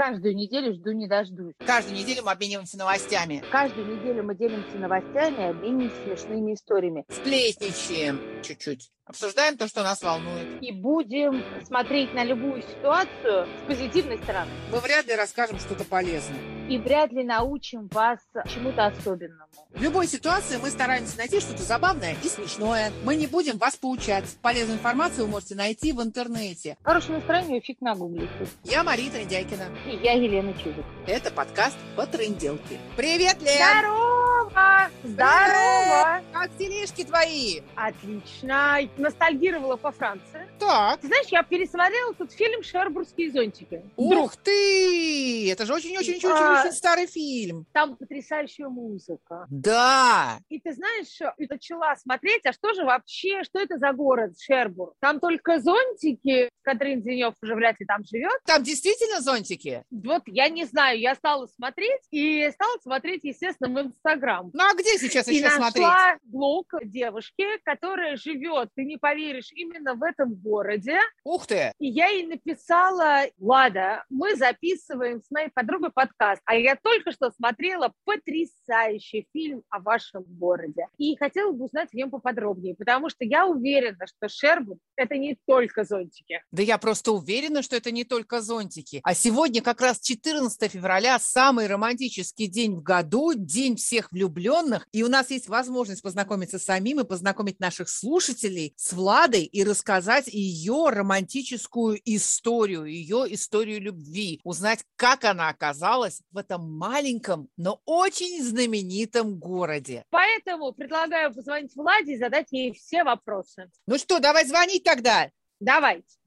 [0.00, 1.52] Каждую неделю жду не дождусь.
[1.58, 3.44] Каждую неделю мы обмениваемся новостями.
[3.52, 7.04] Каждую неделю мы делимся новостями обмениваемся смешными историями.
[7.10, 8.90] Сплетничаем чуть-чуть.
[9.04, 10.62] Обсуждаем то, что нас волнует.
[10.62, 14.50] И будем смотреть на любую ситуацию с позитивной стороны.
[14.72, 16.59] Мы вряд ли расскажем что-то полезное.
[16.70, 19.50] И вряд ли научим вас чему-то особенному.
[19.70, 22.92] В любой ситуации мы стараемся найти что-то забавное и смешное.
[23.04, 24.24] Мы не будем вас поучать.
[24.40, 26.76] Полезную информацию вы можете найти в интернете.
[26.84, 28.46] Хорошее настроение фиг нагуглите.
[28.62, 29.64] Я Мария Трендяйкина.
[29.84, 30.84] И я Елена Чудик.
[31.08, 32.78] Это подкаст по тренделке.
[32.96, 33.80] Привет, Лен!
[33.80, 34.19] Здорово!
[35.02, 36.22] Здорово!
[36.32, 37.60] Как делишки твои?
[37.74, 38.78] Отлично!
[38.96, 40.48] Ностальгировала по Франции.
[40.58, 41.00] Так.
[41.00, 43.82] Ты знаешь, я пересмотрела тут фильм «Шербургские зонтики».
[43.96, 45.50] Ух ты!
[45.50, 46.72] Это же очень-очень-очень А.
[46.72, 47.66] старый фильм.
[47.72, 49.46] Там потрясающая музыка.
[49.50, 50.38] Да!
[50.48, 54.94] И ты знаешь, и начала смотреть, а что же вообще, что это за город Шербург?
[55.00, 58.38] Там только зонтики, Катрин Денев уже вряд ли там живет.
[58.44, 59.84] Там действительно зонтики?
[59.90, 64.39] Вот я не знаю, я стала смотреть, и стала смотреть, естественно, в Инстаграм.
[64.52, 65.84] Ну а где сейчас И еще смотреть?
[65.84, 70.98] нашла блог девушки, которая живет, ты не поверишь, именно в этом городе.
[71.24, 71.72] Ух ты!
[71.78, 77.30] И я ей написала, Влада, мы записываем с моей подругой подкаст, а я только что
[77.30, 80.86] смотрела потрясающий фильм о вашем городе.
[80.98, 85.38] И хотела бы узнать в нем поподробнее, потому что я уверена, что Шербург– это не
[85.46, 86.42] только зонтики.
[86.52, 89.00] Да я просто уверена, что это не только зонтики.
[89.02, 94.29] А сегодня как раз 14 февраля, самый романтический день в году, день всех влюбленных.
[94.92, 100.28] И у нас есть возможность познакомиться самим и познакомить наших слушателей с Владой и рассказать
[100.28, 104.40] ее романтическую историю, ее историю любви.
[104.44, 110.04] Узнать, как она оказалась в этом маленьком, но очень знаменитом городе.
[110.10, 113.70] Поэтому предлагаю позвонить Владе и задать ей все вопросы.
[113.86, 115.30] Ну что, давай звонить тогда.
[115.60, 116.19] Давайте.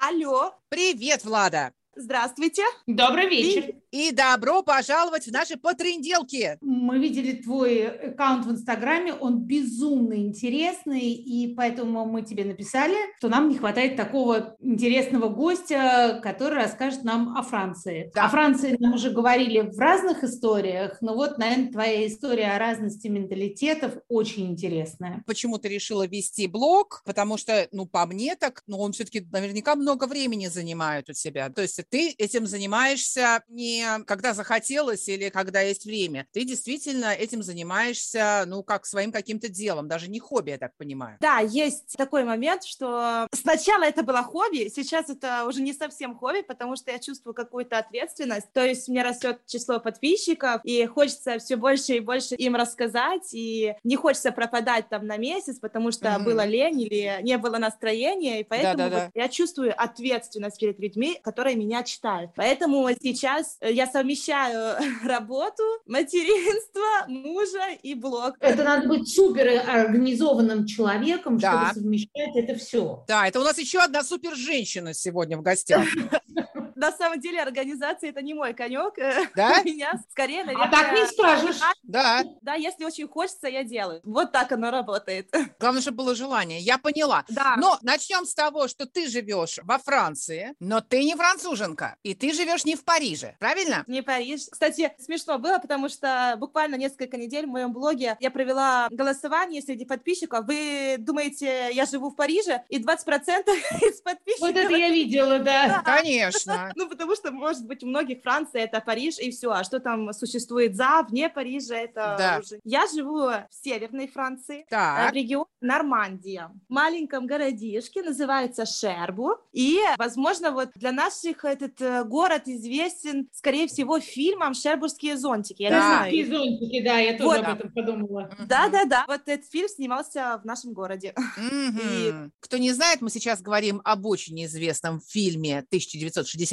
[0.00, 1.72] Алло, Привет, Влада.
[1.96, 2.62] здравствуйте.
[2.86, 3.74] Добрый вечер.
[3.90, 6.58] И добро пожаловать в наши потренделки.
[6.60, 13.28] Мы видели твой аккаунт в Инстаграме, он безумно интересный, и поэтому мы тебе написали, что
[13.28, 18.10] нам не хватает такого интересного гостя, который расскажет нам о Франции.
[18.14, 18.26] Да.
[18.26, 23.08] О Франции нам уже говорили в разных историях, но вот, наверное, твоя история о разности
[23.08, 25.22] менталитетов очень интересная.
[25.26, 27.02] Почему ты решила вести блог?
[27.06, 31.48] Потому что, ну, по мне так, ну, он все-таки наверняка много времени занимает у тебя.
[31.48, 36.26] То есть ты этим занимаешься не когда захотелось или когда есть время.
[36.32, 41.16] Ты действительно этим занимаешься, ну, как своим каким-то делом, даже не хобби, я так понимаю.
[41.20, 46.42] Да, есть такой момент, что сначала это было хобби, сейчас это уже не совсем хобби,
[46.42, 48.52] потому что я чувствую какую-то ответственность.
[48.52, 53.74] То есть мне растет число подписчиков, и хочется все больше и больше им рассказать, и
[53.84, 56.24] не хочется пропадать там на месяц, потому что Мгм.
[56.24, 61.56] было лень или не было настроения, и поэтому вот я чувствую ответственность перед людьми, которые
[61.56, 62.30] меня читают.
[62.36, 68.34] Поэтому сейчас э, я совмещаю работу, материнство, мужа и блог.
[68.40, 71.70] Это надо быть супер организованным человеком, Да.
[71.70, 73.04] чтобы совмещать это все.
[73.08, 75.84] Да, это у нас еще одна супер женщина сегодня в гостях.
[76.78, 78.96] На самом деле организация это не мой конек.
[78.98, 79.62] э, Да?
[79.64, 80.68] Меня скорее, наверное...
[80.68, 81.60] А так не скажешь.
[81.82, 82.22] Да.
[82.40, 84.00] Да, если очень хочется, я делаю.
[84.04, 85.28] Вот так оно работает.
[85.58, 86.60] Главное, чтобы было желание.
[86.60, 87.24] Я поняла.
[87.28, 87.56] Да.
[87.56, 92.32] Но начнем с того, что ты живешь во Франции, но ты не француженка, и ты
[92.32, 93.82] живешь не в Париже, правильно?
[93.88, 94.42] Не Париж.
[94.48, 99.84] Кстати, смешно было, потому что буквально несколько недель в моем блоге я провела голосование среди
[99.84, 100.46] подписчиков.
[100.46, 102.62] Вы думаете, я живу в Париже?
[102.68, 104.48] И 20% из подписчиков...
[104.48, 105.82] Вот это я видела, да.
[105.84, 106.67] Конечно.
[106.76, 109.50] Ну, потому что, может быть, у многих Франция это Париж и все.
[109.50, 112.40] А что там существует за, вне Парижа, это Да.
[112.42, 112.60] уже...
[112.64, 115.10] Я живу в северной Франции, э, Так.
[115.12, 119.40] в регионе Нормандия, в маленьком городишке, называется Шербург.
[119.52, 125.62] И, возможно, вот для наших этот э, город известен, скорее всего, фильмом «Шербургские зонтики».
[125.62, 125.76] Я Да.
[125.76, 126.04] не знаю.
[126.04, 127.46] Такие зонтики, да, я тоже Вот.
[127.46, 128.30] об этом подумала.
[128.46, 129.04] Да-да-да.
[129.06, 131.14] Вот этот фильм снимался в нашем городе.
[131.38, 132.32] Мгм.
[132.40, 135.64] Кто не знает, мы сейчас говорим об очень известном фильме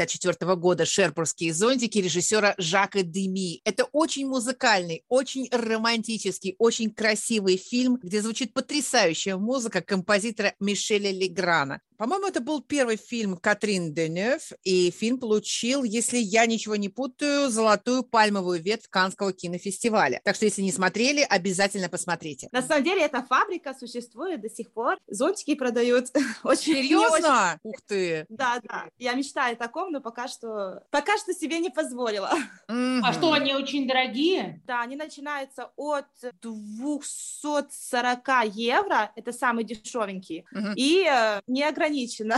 [0.05, 3.61] 1964 года «Шерпурские зонтики» режиссера Жака Деми.
[3.65, 11.81] Это очень музыкальный, очень романтический, очень красивый фильм, где звучит потрясающая музыка композитора Мишеля Леграна.
[11.97, 17.49] По-моему, это был первый фильм Катрин Денев, и фильм получил, если я ничего не путаю,
[17.49, 20.21] золотую пальмовую ветвь Канского кинофестиваля.
[20.23, 22.49] Так что, если не смотрели, обязательно посмотрите.
[22.51, 24.97] На самом деле, эта фабрика существует до сих пор.
[25.07, 26.07] Зонтики продают.
[26.43, 27.59] Очень, Серьезно?
[27.63, 28.25] Ух ты!
[28.29, 28.85] Да, да.
[28.97, 32.31] Я мечтаю о таком, но пока что, пока что себе не позволила.
[32.67, 34.61] А что, они очень дорогие?
[34.65, 36.05] Да, они начинаются от
[36.41, 40.45] 240 евро, это самый дешевенький,
[40.75, 41.41] и э,
[41.89, 42.37] неограниченно.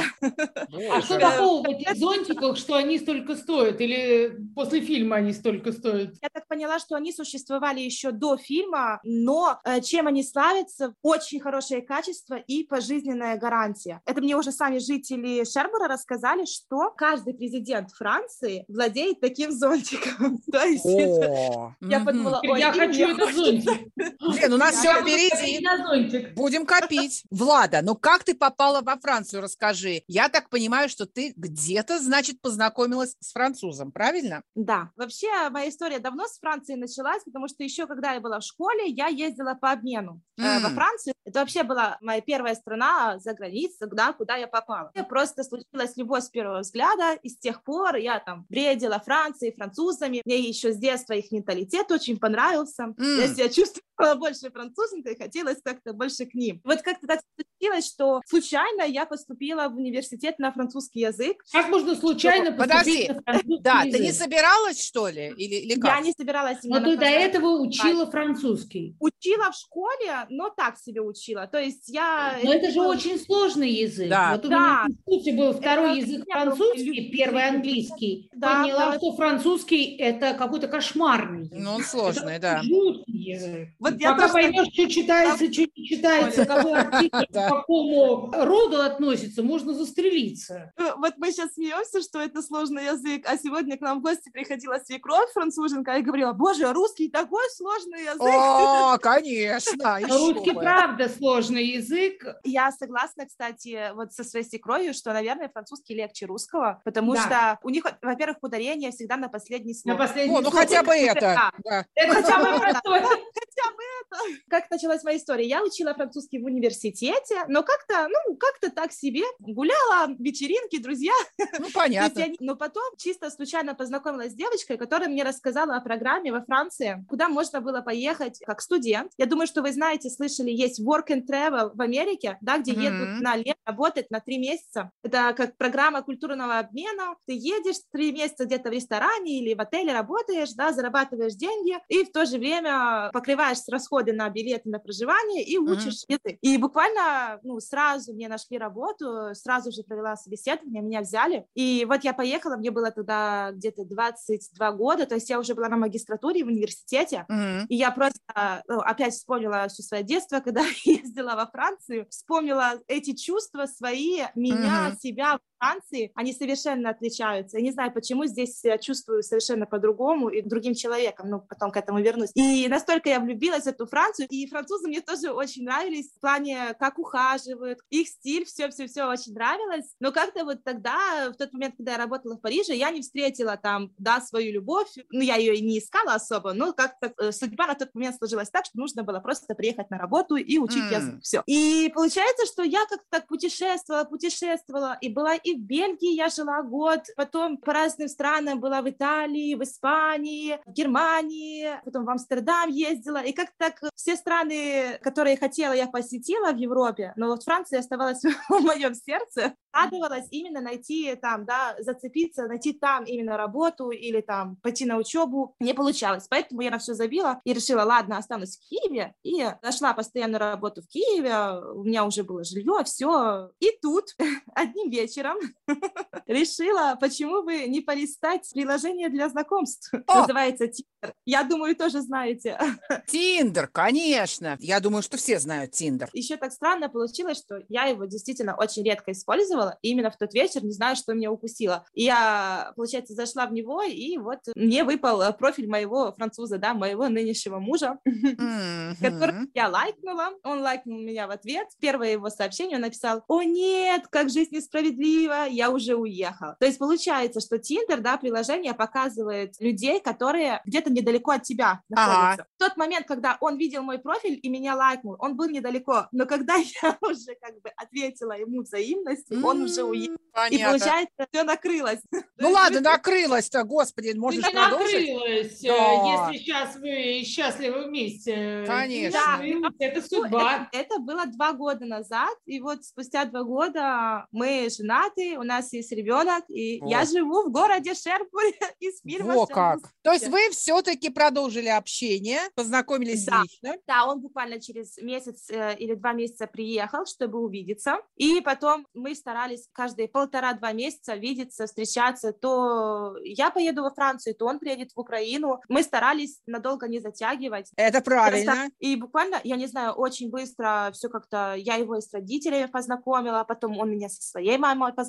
[0.91, 3.81] А что такого в этих зонтиках, что они столько стоят?
[3.81, 6.15] Или после фильма они столько стоят?
[6.21, 10.93] Я так поняла, что они существовали еще до фильма, но э, чем они славятся?
[11.01, 14.01] Очень хорошее качество и пожизненная гарантия.
[14.05, 20.39] Это мне уже сами жители Шербура рассказали, что каждый президент Франции владеет таким зонтиком.
[20.51, 20.85] То есть
[21.81, 23.91] я подумала, ой, Я хочу этот зонтик.
[23.95, 26.33] Блин, у нас все впереди.
[26.35, 27.23] Будем копить.
[27.29, 30.03] Влада, ну как ты попала во Францию, расскажи.
[30.07, 34.41] Я так понимаю, что ты где-то, значит, познакомилась с французом, правильно?
[34.55, 38.43] Да, вообще моя история давно с Франции началась, потому что еще когда я была в
[38.43, 40.69] школе, я ездила по обмену э, во.
[40.69, 41.13] Францию.
[41.25, 44.91] Это вообще была моя первая страна за границей, да, куда я попала.
[44.95, 49.53] И просто случилась любовь с первого взгляда, и с тех пор я там бредила Францией,
[49.53, 50.21] французами.
[50.25, 52.93] Мне еще с детства их менталитет очень понравился.
[52.97, 53.35] Я М.
[53.35, 56.61] себя чувствовала больше французенкой, хотелось как-то больше к ним.
[56.63, 57.19] Вот как-то так
[57.59, 61.43] случилось, что случайно я поступила в университет на французский язык.
[61.51, 63.07] Как можно случайно Подожди.
[63.07, 64.23] поступить на французский Да, ты не язык?
[64.23, 65.33] собиралась, что ли?
[65.37, 66.03] Или, или Я как?
[66.03, 68.95] не собиралась Но ты до этого учила французский.
[68.99, 71.47] Учила в школе, но так себе учила.
[71.47, 72.37] То есть я...
[72.43, 74.09] Но это же было- очень сложный язык.
[74.09, 74.33] Да.
[74.33, 74.57] Вот у Да.
[74.57, 77.55] меня в институте был второй Это язык я просто французский, первый язык.
[77.55, 78.29] английский.
[78.33, 78.97] Да, Поняла, да.
[78.97, 81.57] что французский это какой-то кошмарный язык.
[81.59, 82.61] Ну, он сложный, Это да.
[82.63, 83.69] жуткий язык.
[83.79, 87.49] Вот я Пока тоже так- поймешь, что читается, что не читается, какой артикль к Да.
[87.49, 90.73] какому роду относится, можно застрелиться.
[90.77, 94.29] Э, Вот мы сейчас смеемся, что это сложный язык, а сегодня к нам в гости
[94.29, 98.21] приходила свекровь француженка и говорила, боже, русский такой сложный язык.
[98.21, 99.99] О, конечно.
[99.99, 102.23] еще Русский правда сложный язык.
[102.43, 107.21] Я согласна, кстати, вот со своей свекровью, что, наверное, французский легче русского, потому Да.
[107.21, 109.97] что у них, во-первых, ударение всегда на последний На слово.
[109.97, 110.61] последний О, ну слог.
[110.61, 111.51] хотя бы это.
[111.63, 111.85] Да.
[111.95, 112.59] Это хотя бы это.
[112.59, 113.01] простое.
[113.01, 114.17] Хотя бы это.
[114.49, 115.45] Как началась моя история?
[115.47, 119.06] Я учила французский в университете, но как-то, ну, как-то так себе.
[119.39, 121.13] Гуляла, вечеринки, друзья.
[121.59, 122.19] Ну, понятно.
[122.19, 127.05] я Но потом чисто случайно познакомилась с девочкой, которая мне рассказала о программе во Франции,
[127.07, 129.11] куда можно было поехать как студент.
[129.17, 132.81] Я думаю, что вы знаете, слышали, есть work and travel в Америке, да, где Мгм.
[132.81, 134.91] едут на лето работать на три месяца.
[135.03, 137.15] Это как программа культурного обмена.
[137.25, 142.03] Ты едешь три месяца где-то в ресторане или в отеле работаешь, да, зарабатываешь деньги и
[142.03, 146.37] в то же время покрываешь расходы на билеты на проживание и учишь язык.
[146.41, 148.96] И буквально, ну, сразу мне нашли работу,
[149.33, 151.45] сразу же провела собеседование, меня взяли.
[151.55, 155.69] И вот я поехала, мне было тогда где-то 22 года, то есть я уже была
[155.69, 157.25] на магистратуре в университете.
[157.29, 157.65] Мгм.
[157.69, 163.15] И я просто ну, опять вспомнила все свое детство, когда ездила во Францию, вспомнила эти
[163.15, 164.97] чувства свои, меня, Мгм.
[164.97, 167.57] себя Франции, они совершенно отличаются.
[167.57, 171.77] Я не знаю, почему здесь себя чувствую совершенно по-другому и другим человеком, ну, потом к
[171.77, 172.31] этому вернусь.
[172.35, 176.75] И настолько я влюбилась в эту Францию, и французы мне тоже очень нравились в плане,
[176.79, 179.85] как ухаживают, их стиль, все-все-все очень нравилось.
[179.99, 183.57] Но как-то вот тогда, в тот момент, когда я работала в Париже, я не встретила
[183.57, 187.67] там, да, свою любовь, ну, я ее и не искала особо, но как-то э, судьба
[187.67, 190.91] на тот момент сложилась так, что нужно было просто приехать на работу и учить М.
[190.91, 191.43] язык, все.
[191.47, 196.61] И получается, что я как-то так путешествовала, путешествовала, и была и в Бельгии, я жила
[196.61, 202.69] год, потом по разным странам была в Италии, в Испании, в Германии, потом в Амстердам
[202.69, 207.79] ездила, и как так все страны, которые хотела, я посетила в Европе, но вот Франция
[207.79, 214.19] оставалась в моем сердце, радовалась именно найти там, да, зацепиться, найти там именно работу или
[214.19, 218.57] там пойти на учебу, не получалось, поэтому я на все забила и решила, ладно, останусь
[218.57, 223.71] в Киеве, и нашла постоянную работу в Киеве, у меня уже было жилье, все, и
[223.81, 224.05] тут
[224.53, 225.36] одним вечером
[226.27, 230.21] решила, почему бы не полистать приложение для знакомств, О!
[230.21, 231.13] называется Tinder.
[231.25, 232.57] Я думаю, тоже знаете.
[233.07, 234.57] Тиндер, конечно.
[234.59, 236.09] Я думаю, что все знают Tinder.
[236.13, 240.33] Еще так странно получилось, что я его действительно очень редко использовала, и именно в тот
[240.33, 241.85] вечер не знаю, что меня укусило.
[241.93, 247.07] И я, получается, зашла в него, и вот мне выпал профиль моего француза, да, моего
[247.09, 247.99] нынешнего мужа,
[249.01, 249.51] который Мгм.
[249.53, 251.67] я лайкнула, он лайкнул меня в ответ.
[251.79, 256.55] Первое его сообщение он написал, о нет, как жизнь несправедлива, красивая, я уже уехал.
[256.59, 262.43] То есть получается, что Tinder, да, приложение показывает людей, которые где-то недалеко от тебя находятся.
[262.43, 262.45] Ага.
[262.55, 266.25] В тот момент, когда он видел мой профиль и меня лайкнул, он был недалеко, но
[266.25, 269.45] когда я уже как бы ответила ему взаимностью, mm-hmm.
[269.45, 270.17] он уже уехал.
[270.37, 270.55] Понятно.
[270.55, 271.99] И получается, все накрылось.
[272.37, 275.09] Ну ладно, накрылось-то, господи, можешь не продолжить?
[275.09, 276.29] накрылось, э, да.
[276.29, 278.63] если сейчас вы счастливы вместе.
[278.67, 279.19] Конечно.
[279.19, 279.69] Да.
[279.79, 280.69] Это судьба.
[280.71, 285.73] Это, это было два года назад, и вот спустя два года мы женаты, у нас
[285.73, 286.89] есть ребенок, и вот.
[286.89, 289.33] я живу в городе Шерпуре из фильма.
[289.33, 289.79] Во как!
[290.03, 293.41] То есть вы все-таки продолжили общение, познакомились да.
[293.43, 293.75] лично?
[293.87, 299.15] Да, он буквально через месяц э, или два месяца приехал, чтобы увидеться, и потом мы
[299.15, 304.99] старались каждые полтора-два месяца видеться, встречаться, то я поеду во Францию, то он приедет в
[304.99, 305.59] Украину.
[305.67, 307.71] Мы старались надолго не затягивать.
[307.75, 308.69] Это правильно.
[308.79, 313.77] И буквально, я не знаю, очень быстро все как-то, я его с родителями познакомила, потом
[313.77, 315.06] он меня со своей мамой познакомил.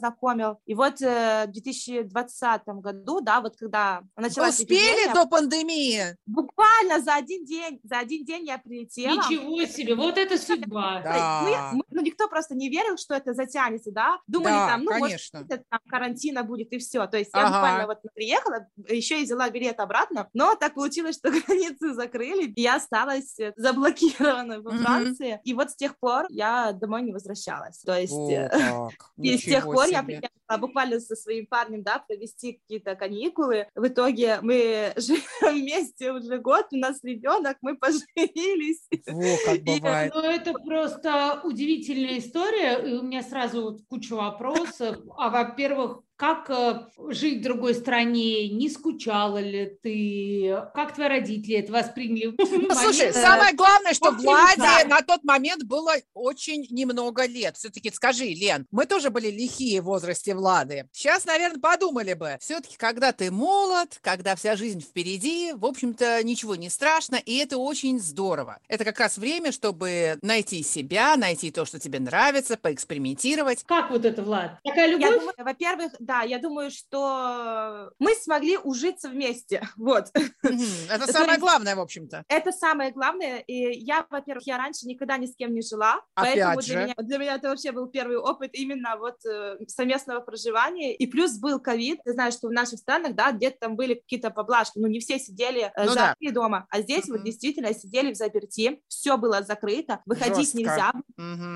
[0.67, 6.17] И вот э, в 2020 году, да, вот когда началась Успели эпидемия, до пандемии?
[6.27, 9.15] Буквально за один день, за один день я прилетела.
[9.15, 11.01] Ничего себе, вот это судьба.
[11.03, 11.73] Да.
[11.73, 14.19] Ну, ну, никто просто не верил, что это затянется, да?
[14.27, 15.41] Думали да, там, ну, конечно.
[15.41, 17.07] может, там карантина будет и все.
[17.07, 17.47] То есть ага.
[17.47, 22.49] я буквально вот приехала, еще и взяла билет обратно, но так получилось, что границы закрыли,
[22.51, 25.35] и я осталась э, заблокирована во Франции.
[25.35, 25.43] Mm-hmm.
[25.45, 27.81] И вот с тех пор я домой не возвращалась.
[27.81, 29.97] То есть О, и с тех пор себе.
[29.97, 33.67] я приехала буквально со своим парнем, да, провести какие-то каникулы.
[33.75, 38.87] В итоге мы живем вместе уже год, у нас ребенок, мы поженились.
[39.07, 40.13] Во, как бывает.
[40.15, 44.97] Ну, это просто удивительная история, и у меня сразу куча вопросов.
[45.17, 48.49] А, во-первых, как э, жить в другой стране?
[48.49, 50.65] Не скучала ли ты?
[50.75, 52.35] Как твои родители это восприняли?
[52.37, 57.57] Ну, слушай, самое главное, что Владе на тот момент было очень немного лет.
[57.57, 60.89] Все-таки скажи, Лен, мы тоже были лихие в возрасте Влады.
[60.93, 62.37] Сейчас, наверное, подумали бы.
[62.41, 67.59] Все-таки, когда ты молод, когда вся жизнь впереди, в общем-то, ничего не страшно, и это
[67.59, 68.59] очень здорово.
[68.67, 73.63] Это как раз время, чтобы найти себя, найти то, что тебе нравится, поэкспериментировать.
[73.65, 74.59] Как вот это, Влад?
[74.65, 75.23] Такая любовь?
[75.39, 80.07] Во-первых, да, я думаю, что мы смогли ужиться вместе, вот.
[80.43, 82.25] Это самое главное, в общем-то.
[82.29, 86.61] Это самое главное, и я, во-первых, я раньше никогда ни с кем не жила, поэтому
[86.63, 91.07] для меня, для меня это вообще был первый опыт именно вот э, совместного проживания, и
[91.07, 94.79] плюс был ковид, ты знаешь, что в наших странах, да, где-то там были какие-то поблажки,
[94.79, 96.41] но не все сидели э, ну, заперти да.
[96.41, 100.59] дома, а здесь вот действительно сидели в заперти, все было закрыто, выходить Жестко.
[100.59, 100.93] нельзя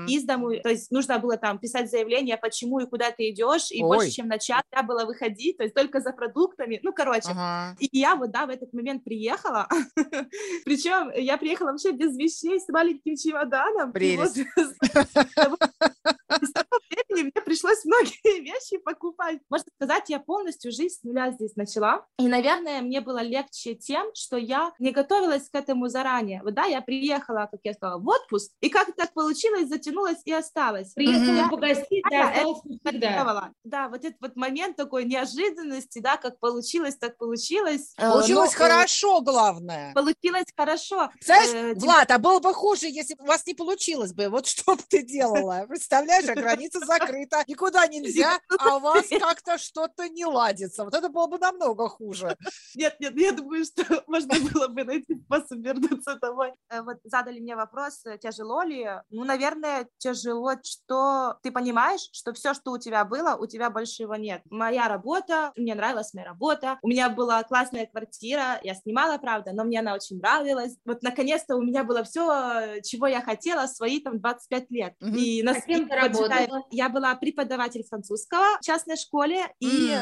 [0.07, 3.81] из дому, то есть нужно было там писать заявление, почему и куда ты идешь, и
[3.81, 3.97] Ой.
[3.97, 7.29] больше, чем на час я было выходить, то есть только за продуктами, ну, короче.
[7.29, 7.75] Ага.
[7.79, 9.67] И я вот, да, в этот момент приехала,
[10.65, 13.91] причем я приехала вообще без вещей, с маленьким чемоданом.
[13.91, 14.41] Прелесть.
[17.13, 19.39] времени мне пришлось многие вещи покупать.
[19.49, 22.05] Можно сказать, я полностью жизнь с нуля здесь начала.
[22.19, 26.41] И, наверное, мне было легче тем, что я не готовилась к этому заранее.
[26.43, 30.33] Вот, да, я приехала, как я сказала, в отпуск, и как так получилось, затянулась и
[30.33, 30.93] осталась.
[30.93, 31.49] Приехала mm-hmm.
[31.49, 33.51] погостить, да, осталась навсегда.
[33.63, 37.93] Да, вот этот вот момент такой неожиданности, да, как получилось, так получилось.
[37.97, 39.93] Э, получилось Но, хорошо, главное.
[39.93, 41.09] Получилось хорошо.
[41.21, 44.29] Знаешь, э, Влад, а было бы хуже, если бы у вас не получилось бы.
[44.29, 45.65] Вот что бы ты делала?
[45.67, 47.02] Представляешь, а граница закрыта,
[47.47, 50.83] никуда нельзя, а у вас как-то что-то не ладится.
[50.83, 52.37] Вот это было бы намного хуже.
[52.75, 56.53] Нет, нет, я думаю, что можно было бы найти способ вернуться домой.
[56.69, 58.87] Э, вот задали мне вопрос, тяжело ли?
[59.09, 64.03] Ну, наверное, тяжело, что ты понимаешь, что все, что у тебя было, у тебя больше
[64.03, 64.41] его нет.
[64.49, 69.63] Моя работа, мне нравилась моя работа, у меня была классная квартира, я снимала, правда, но
[69.63, 70.77] мне она очень нравилась.
[70.85, 74.95] Вот, наконец-то, у меня было все, чего я хотела, свои там 25 лет.
[75.01, 75.15] Угу.
[75.15, 76.63] И на а кем ты работала?
[76.71, 79.97] Я была преподаватель французского в частной школе, и.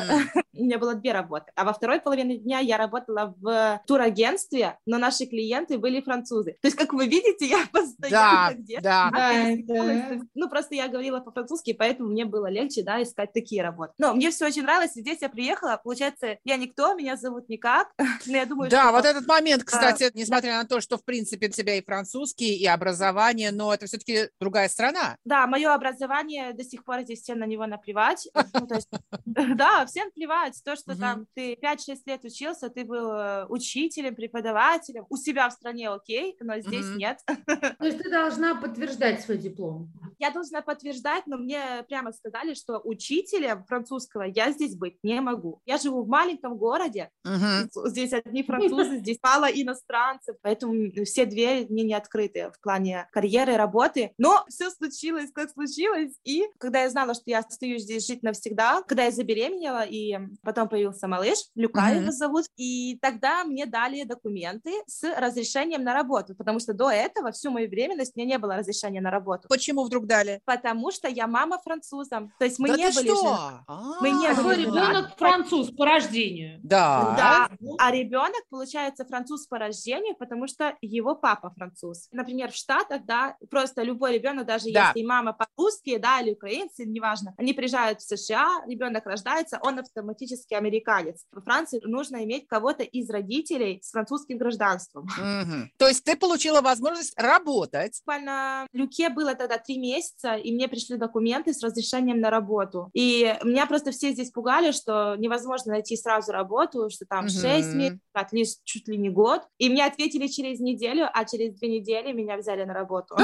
[0.61, 1.51] У меня было две работы.
[1.55, 6.57] А во второй половине дня я работала в турагентстве, но наши клиенты были французы.
[6.61, 8.83] То есть, как вы видите, я постоянно да, где-то...
[8.83, 9.09] Да.
[9.11, 13.93] да, Ну, просто я говорила по-французски, поэтому мне было легче, да, искать такие работы.
[13.97, 17.91] Но мне все очень нравилось, и здесь я приехала, получается, я никто, меня зовут никак,
[18.27, 18.91] но я думаю, Да, что...
[18.91, 22.55] вот этот момент, кстати, а, несмотря на то, что, в принципе, у тебя и французский,
[22.55, 25.15] и образование, но это все-таки другая страна.
[25.25, 28.27] Да, мое образование до сих пор здесь всем на него наплевать.
[28.53, 28.89] Ну, то есть,
[29.25, 30.50] да, всем плевать.
[30.63, 35.53] То, что там ты 5-6 лет учился, ты был э, учителем, преподавателем, у себя в
[35.53, 37.19] стране окей, но здесь нет.
[37.45, 39.91] То есть ты должна подтверждать свой диплом?
[40.19, 45.61] Я должна подтверждать, но мне прямо сказали, что учителем французского я здесь быть не могу.
[45.65, 47.69] Я живу в маленьком городе, Мгм.
[47.89, 50.73] здесь одни французы, здесь мало иностранцев, поэтому
[51.05, 54.13] все двери мне не открыты в плане карьеры, работы.
[54.17, 56.13] Но все случилось, как случилось.
[56.23, 60.69] И когда я знала, что я остаюсь здесь жить навсегда, когда я забеременела, и потом
[60.69, 62.01] появился малыш, Люка Мгм.
[62.01, 67.31] его зовут, и тогда мне дали документы с разрешением на работу, потому что до этого
[67.31, 70.41] всю мою беременность меня не было разрешения на работу, Почему вдруг дали?
[70.45, 72.31] потому что я мама французам.
[72.39, 73.15] То есть мы да не были что?
[73.15, 73.65] жен-
[74.01, 76.59] мы не А, были ребенок француз по рождению.
[76.63, 77.15] Да.
[77.17, 82.07] Да, а ребенок получается француз по рождению, потому что его папа француз.
[82.11, 84.87] Например, в Штатах, да, просто любой ребенок, даже Да.
[84.95, 90.20] если мама по-русски, да, или украинцы, неважно, они приезжают в США, ребенок рождается, он автоматически
[90.51, 91.25] американец.
[91.31, 95.07] Во Франции нужно иметь кого-то из родителей с французским гражданством.
[95.17, 95.71] Мгм.
[95.77, 98.01] То есть ты получила возможность работать.
[98.05, 102.89] Буквально Люке было тогда три месяца, и мне пришли документы с разрешением на работу.
[102.93, 107.29] И меня просто все здесь пугали, что невозможно найти сразу работу, что там Мгм.
[107.31, 109.41] 6 месяцев, от лишь чуть ли не год.
[109.57, 113.15] И мне ответили через неделю, а через две недели меня взяли на работу.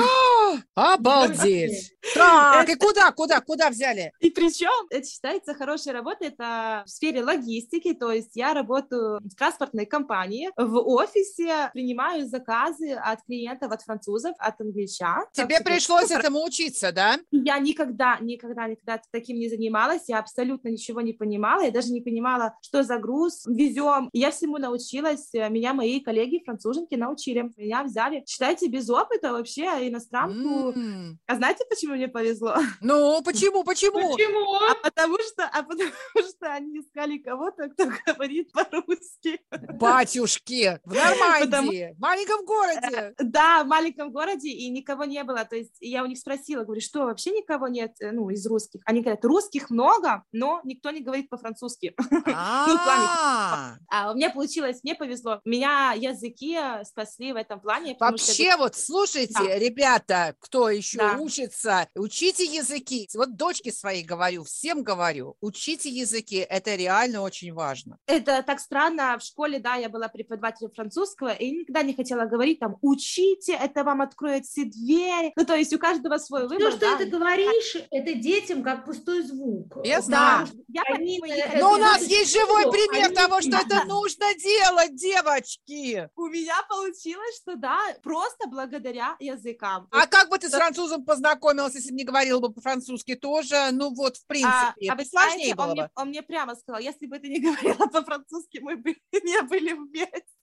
[0.75, 1.93] Обалдеть!
[2.13, 4.11] Так, и куда, куда, куда взяли?
[4.21, 9.35] И причем это считается хорошей работой, это в сфере логистики, то есть я работаю в
[9.35, 15.25] транспортной компании, в офисе принимаю заказы от клиентов, от французов, от англичан.
[15.33, 17.19] Тебе Так, пришлось этому учиться, да?
[17.31, 22.01] Я никогда, никогда, никогда таким не занималась, я абсолютно ничего не понимала, я даже не
[22.01, 24.09] понимала, что за груз везем.
[24.13, 28.23] Я всему научилась, э, меня мои коллеги француженки научили, меня взяли.
[28.25, 30.71] Считайте, без опыта вообще иностранку.
[30.71, 31.19] М.
[31.27, 32.55] А знаете, почему мне повезло?
[32.81, 34.13] Ну, почему, почему?
[34.13, 34.55] Почему?
[34.69, 35.91] А потому что, а потому
[36.29, 39.39] что они искали кого-то, кто говорит по-русски.
[39.79, 43.13] Батюшки, в Нормандии, в маленьком городе.
[43.19, 45.45] Да, в маленьком городе, и никого не было.
[45.45, 48.81] То есть я у них спросила, говорю, что вообще никого нет, э, ну, из русских?
[48.85, 51.95] Они говорят, русских много, но никто не говорит по-французски.
[52.39, 55.41] А, А у меня получилось, мне повезло.
[55.45, 57.93] Меня языки э, спасли в этом плане.
[57.93, 63.07] потому Вообще, вот слушайте, ребята, кто еще учится, учите языки.
[63.13, 67.97] Вот дочке своей говорю, всем говорю, учите языки, это реально очень важно.
[68.07, 69.17] Это так странно.
[69.19, 73.83] В школе, да, я была преподавателем французского, и никогда не хотела говорить там, учите, это
[73.83, 75.31] вам откроет все двери.
[75.35, 76.97] Ну, то есть у каждого свой выбор, Все, что да.
[76.97, 79.77] ты говоришь, это детям как пустой звук.
[79.83, 80.47] Я Да, знаю.
[80.67, 81.19] я Они.
[81.59, 86.09] Но у это нас есть живой пример они- того, что это нужно делать, девочки.
[86.15, 89.87] У меня получилось, что да, просто благодаря языкам.
[89.91, 93.69] А как бы ты с французом познакомилась, если бы не говорила бы по-французски тоже?
[93.71, 95.75] Ну вот, в А, принципе, а вы сложнее знаете, было он, бы.
[95.75, 99.73] мне, он мне прямо сказал, если бы ты не говорила по-французски, мы бы не были
[99.73, 100.36] вместе.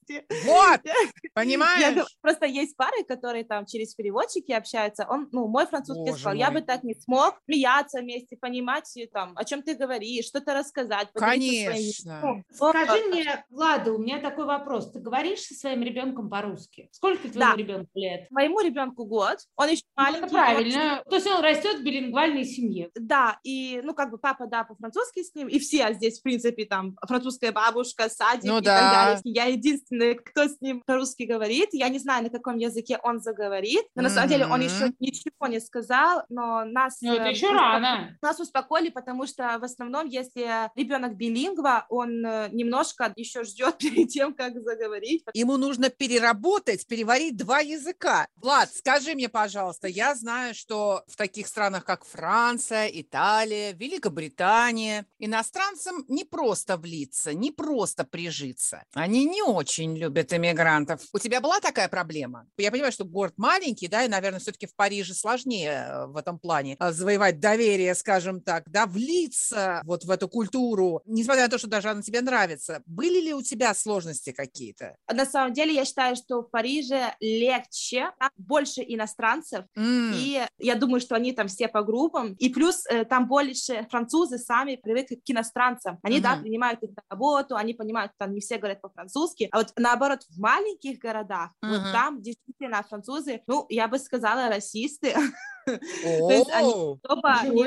[0.45, 0.95] Вот, Я
[1.35, 1.95] понимаешь?
[1.95, 5.07] говорю, просто есть пары, которые там через переводчики общаются.
[5.09, 6.61] Он, ну, мой французский Боже сказал, я мой.
[6.61, 11.09] бы так не смог смеяться вместе, понимать, и там, о чем ты говоришь, что-то рассказать.
[11.17, 11.71] своим Конечно.
[11.81, 12.45] языком.
[12.53, 14.91] Скажи мне, Влада, у меня такой вопрос.
[14.93, 16.89] Ты говоришь со своим ребенком по-русски?
[16.93, 17.57] Сколько твоему Да.
[17.57, 18.27] ребенку лет?
[18.31, 20.21] Моему ребенку год, он еще Ну, маленький.
[20.21, 21.03] и он- правильно.
[21.09, 22.91] То есть он растет в билингвальной семье.
[22.95, 26.65] Да, и, ну, как бы папа, да, по-французски с ним, и все здесь, в принципе,
[26.65, 28.79] там, французская бабушка, садик Ну и да.
[28.79, 29.21] так далее.
[29.25, 29.94] Я единственная,
[30.25, 31.71] кто с ним по-русски говорит.
[31.73, 35.47] Я не знаю, на каком языке он заговорит, но на самом деле он еще ничего
[35.47, 36.99] не сказал, но нас...
[37.01, 38.17] Ну, это э, еще рано.
[38.23, 44.09] Нас успокоили, потому что в основном, если ребенок билингва, он э, немножко еще ждет перед
[44.09, 45.25] тем, как заговорить.
[45.35, 48.27] Ему нужно переработать, переварить два языка.
[48.37, 56.05] Влад, скажи мне, пожалуйста, я знаю, что в таких странах, как Франция, Италия, Великобритания, иностранцам
[56.09, 58.85] не просто влиться, не просто прижиться.
[58.95, 61.03] Они не очень любят иммигрантов.
[61.13, 62.47] У тебя была такая проблема?
[62.57, 66.39] Я понимаю, что город маленький, да, и, наверное, все-таки в Париже сложнее э, в этом
[66.39, 71.59] плане э, завоевать доверие, скажем так, да, влиться вот в эту культуру, несмотря на то,
[71.59, 72.83] что даже она тебе нравится.
[72.87, 74.97] Были ли у тебя сложности какие-то?
[75.13, 81.01] На самом деле, я считаю, что в Париже легче, больше иностранцев, М, И я думаю,
[81.01, 82.35] что они там все по группам.
[82.35, 85.99] И плюс э, там больше французы сами привыкли к иностранцам.
[86.03, 86.43] Они, да, Мгм.
[86.43, 89.49] принимают их на работу, они понимают, что там не все говорят по-французски.
[89.51, 91.93] А вот наоборот, в маленьких городах, вот Мгм.
[91.93, 95.15] там действительно французы, ну, я бы сказала, расисты.
[96.31, 97.65] есть они- Топа не.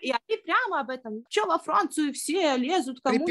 [0.00, 1.24] И они прямо об этом.
[1.28, 3.24] Че во Францию все лезут, кому не?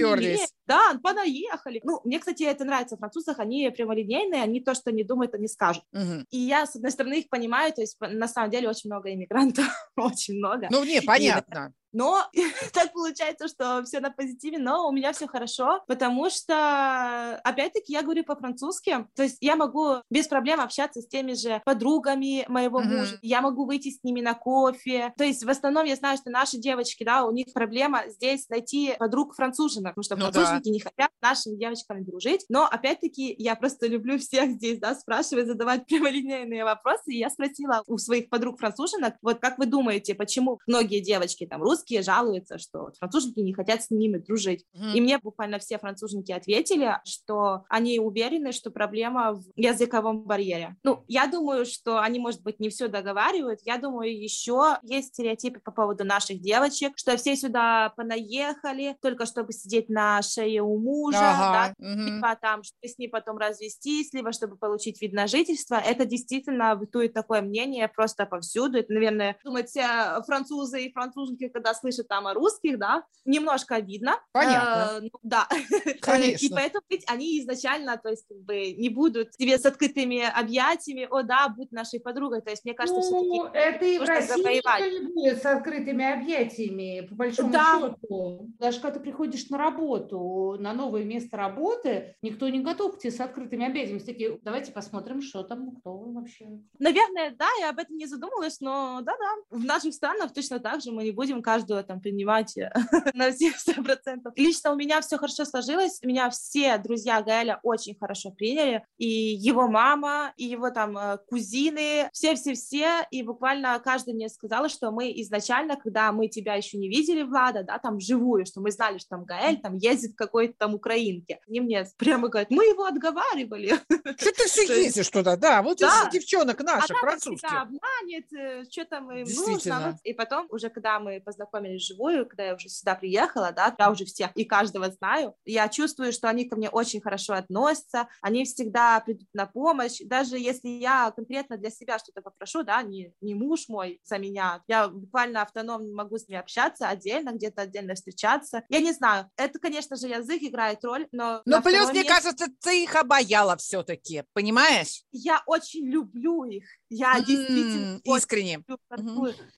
[0.66, 1.80] Да, понаехали.
[1.84, 3.40] Ну, мне, кстати, это нравится в французах.
[3.40, 5.84] Они прямолинейные, они то, что не думают, они скажут.
[6.32, 9.66] И я, с одной стороны, их понимаю, то есть, на самом деле, очень много иммигрантов,
[9.96, 10.68] очень много.
[10.72, 11.74] Ну, не, понятно.
[11.94, 12.24] Но
[12.74, 18.02] так получается, что все на позитиве, но у меня все хорошо, потому что, опять-таки, я
[18.02, 22.98] говорю по-французски, то есть я могу без проблем общаться с теми же подругами моего mm-hmm.
[22.98, 26.30] мужа, я могу выйти с ними на кофе, то есть в основном я знаю, что
[26.30, 30.72] наши девочки, да, у них проблема здесь найти подруг француженок, потому что ну, француженки да.
[30.72, 35.86] не хотят нашими девочками дружить, но опять-таки я просто люблю всех здесь, да, спрашивать, задавать
[35.88, 41.00] прямолинейные вопросы, и я спросила у своих подруг француженок, вот как вы думаете, почему многие
[41.00, 44.94] девочки там русские жалуются, что француженки не хотят с ними дружить, mm-hmm.
[44.94, 50.76] и мне буквально все француженки ответили, что они уверены, что проблема в языковом барьере.
[50.84, 55.60] Ну, я думаю, что они, может быть, не все договаривают, я думаю, еще есть стереотипы
[55.60, 61.18] по поводу наших девочек, что все сюда понаехали только чтобы сидеть на шее у мужа,
[61.20, 61.74] ага.
[61.78, 65.76] да, либо там, чтобы с ней потом развестись, либо чтобы получить вид на жительство.
[65.76, 68.78] Это действительно бытует такое мнение просто повсюду.
[68.78, 74.20] Это, наверное, думают все французы и француженки, когда слышат там о русских, да, немножко видно.
[74.32, 74.98] Понятно.
[74.98, 75.48] Э, ну, да.
[76.02, 76.46] Конечно.
[76.46, 81.08] И поэтому ведь они изначально, то есть, как бы не будут тебе с открытыми объятиями,
[81.10, 82.42] о, да, будь нашей подругой.
[82.42, 87.08] То есть, мне кажется, ну, все-таки это и в России не будет с открытыми объятиями,
[87.08, 87.80] по большому да.
[87.80, 88.50] счету.
[88.60, 93.12] Даже когда ты приходишь на работу, на новое место работы, никто не готов к тебе
[93.12, 94.00] с открытыми объятиями.
[94.00, 96.48] Все такие, давайте посмотрим, что там, кто вы вообще.
[96.80, 100.92] Наверное, да, я об этом не задумалась, но да-да, в наших странах точно так же
[100.92, 102.56] мы не будем каждого там принимать
[103.14, 104.34] на все сто процентов.
[104.36, 109.68] Лично у меня все хорошо сложилось, меня все друзья Гаэля очень хорошо приняли, и его
[109.68, 115.78] мама, и его там э, кузины, все-все-все, и буквально каждый мне сказал, что мы изначально,
[115.78, 119.26] когда мы тебя еще не видели, Влада, да, там вживую, что мы знали, что там
[119.26, 121.40] Гаэль там ездит какой-то там украинке.
[121.48, 123.80] Они мне прямо говорят, мы его отговаривали.
[124.18, 126.04] Что ты все ездишь туда, да, вот да.
[126.08, 127.50] из девчонок наших, а французских.
[127.52, 129.98] обманет, э, что там им нужно.
[130.04, 134.06] И потом, уже когда мы познакомились вживую, когда я уже сюда приехала, да, я уже
[134.06, 139.00] всех и каждого знаю, я чувствую, что они ко мне очень хорошо относятся, они всегда
[139.00, 143.68] придут на помощь, даже если я конкретно для себя что-то попрошу, да, не, не муж
[143.68, 148.64] мой за меня, я буквально автономно могу с ними общаться отдельно, где-то отдельно встречаться.
[148.70, 151.42] Я не знаю, это, конечно же, язык играет роль, но...
[151.46, 155.04] Но плюс, мне кажется, ты их обаяла все-таки, понимаешь?
[155.12, 156.66] Я очень люблю их.
[156.96, 158.64] Я mm, действительно искренне.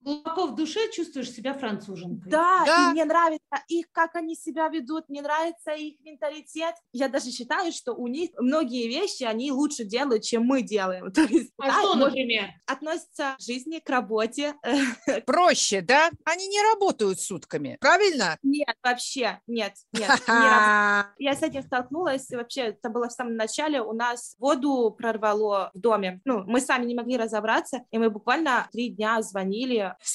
[0.01, 2.31] Глубоко в душе чувствуешь себя француженкой.
[2.31, 6.75] Да, да, и мне нравится их, как они себя ведут, мне нравится их менталитет.
[6.93, 11.11] Я даже считаю, что у них многие вещи они лучше делают, чем мы делаем.
[11.13, 12.51] То есть, а да, что, например?
[12.65, 14.55] Относятся к жизни, к работе.
[15.25, 16.09] Проще, да?
[16.23, 18.37] Они не работают сутками, правильно?
[18.43, 20.21] Нет, вообще, нет, нет.
[20.27, 25.71] Я с этим столкнулась, и вообще, это было в самом начале, у нас воду прорвало
[25.73, 26.21] в доме.
[26.23, 29.93] Ну, мы сами не могли разобраться, и мы буквально три дня звонили.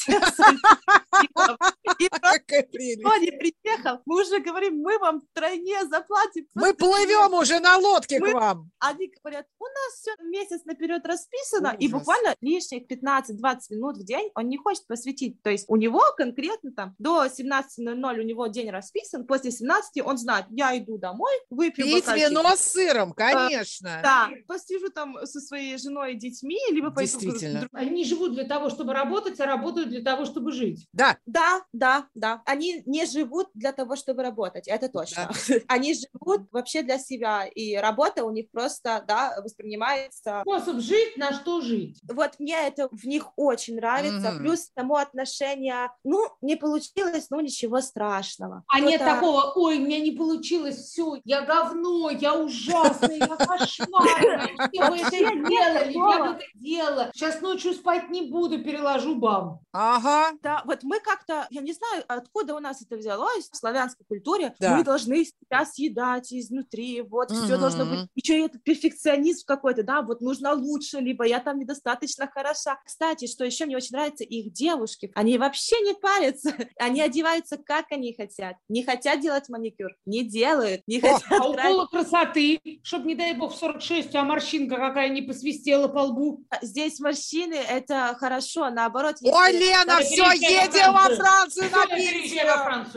[2.01, 4.01] Никто не приехал.
[4.07, 6.47] Мы уже говорим, мы вам тройне заплатим.
[6.55, 8.71] Мы плывем уже на лодке к вам.
[8.79, 14.31] Они говорят, у нас все месяц наперед расписано, и буквально лишних 15-20 минут в день
[14.35, 15.43] он не хочет посвятить.
[15.43, 20.19] То есть у него конкретно там до 17.00 у него день расписан, после 17 он
[20.19, 24.01] знает, я иду домой, выпью Пить вино с сыром, конечно.
[24.03, 27.11] Да, посижу там со своей женой и детьми, либо пойду...
[27.11, 27.69] Действительно.
[27.73, 30.89] Они живут для того, чтобы работать, а работают для того, чтобы жить.
[30.93, 31.19] Да.
[31.27, 32.43] Да, да, да.
[32.45, 35.31] Они не живут для того, чтобы работать, это точно.
[35.49, 35.55] Да.
[35.69, 40.43] Они живут вообще для себя, и работа у них просто, да, воспринимается...
[40.43, 42.01] Способ жить, на что жить.
[42.13, 44.39] Вот мне это в них очень нравится, угу.
[44.39, 48.65] плюс само отношение, ну, не получилось, ну, ничего страшного.
[48.69, 54.51] А нет такого, ой, у меня не получилось, все, я говно, я ужасная, я кошмарная,
[54.73, 59.61] все вы это делали, я бы это делала, сейчас ночью спать не буду, переложу бам.
[59.73, 60.33] Ага.
[60.43, 64.55] Да, вот мы как-то, я не знаю, откуда у нас это взялось, в славянской культуре,
[64.59, 64.77] да.
[64.77, 67.41] мы должны себя съедать изнутри, вот, угу.
[67.41, 71.59] все должно быть, еще и этот перфекционизм какой-то, да, вот нужно лучше, либо я там
[71.59, 72.79] недостаточно хороша.
[72.85, 77.87] Кстати, что еще мне очень нравится, их девушки, они вообще не парятся, они одеваются, как
[77.91, 81.41] они хотят, не хотят делать маникюр, не делают, не О, хотят.
[81.41, 86.01] А уколы красоты, чтобы, не дай бог, в 46, а морщинка какая не посвистела по
[86.01, 86.45] лбу.
[86.63, 89.17] Здесь морщины, это хорошо, наоборот.
[89.23, 91.70] Ой, Лена, все, едем во Францию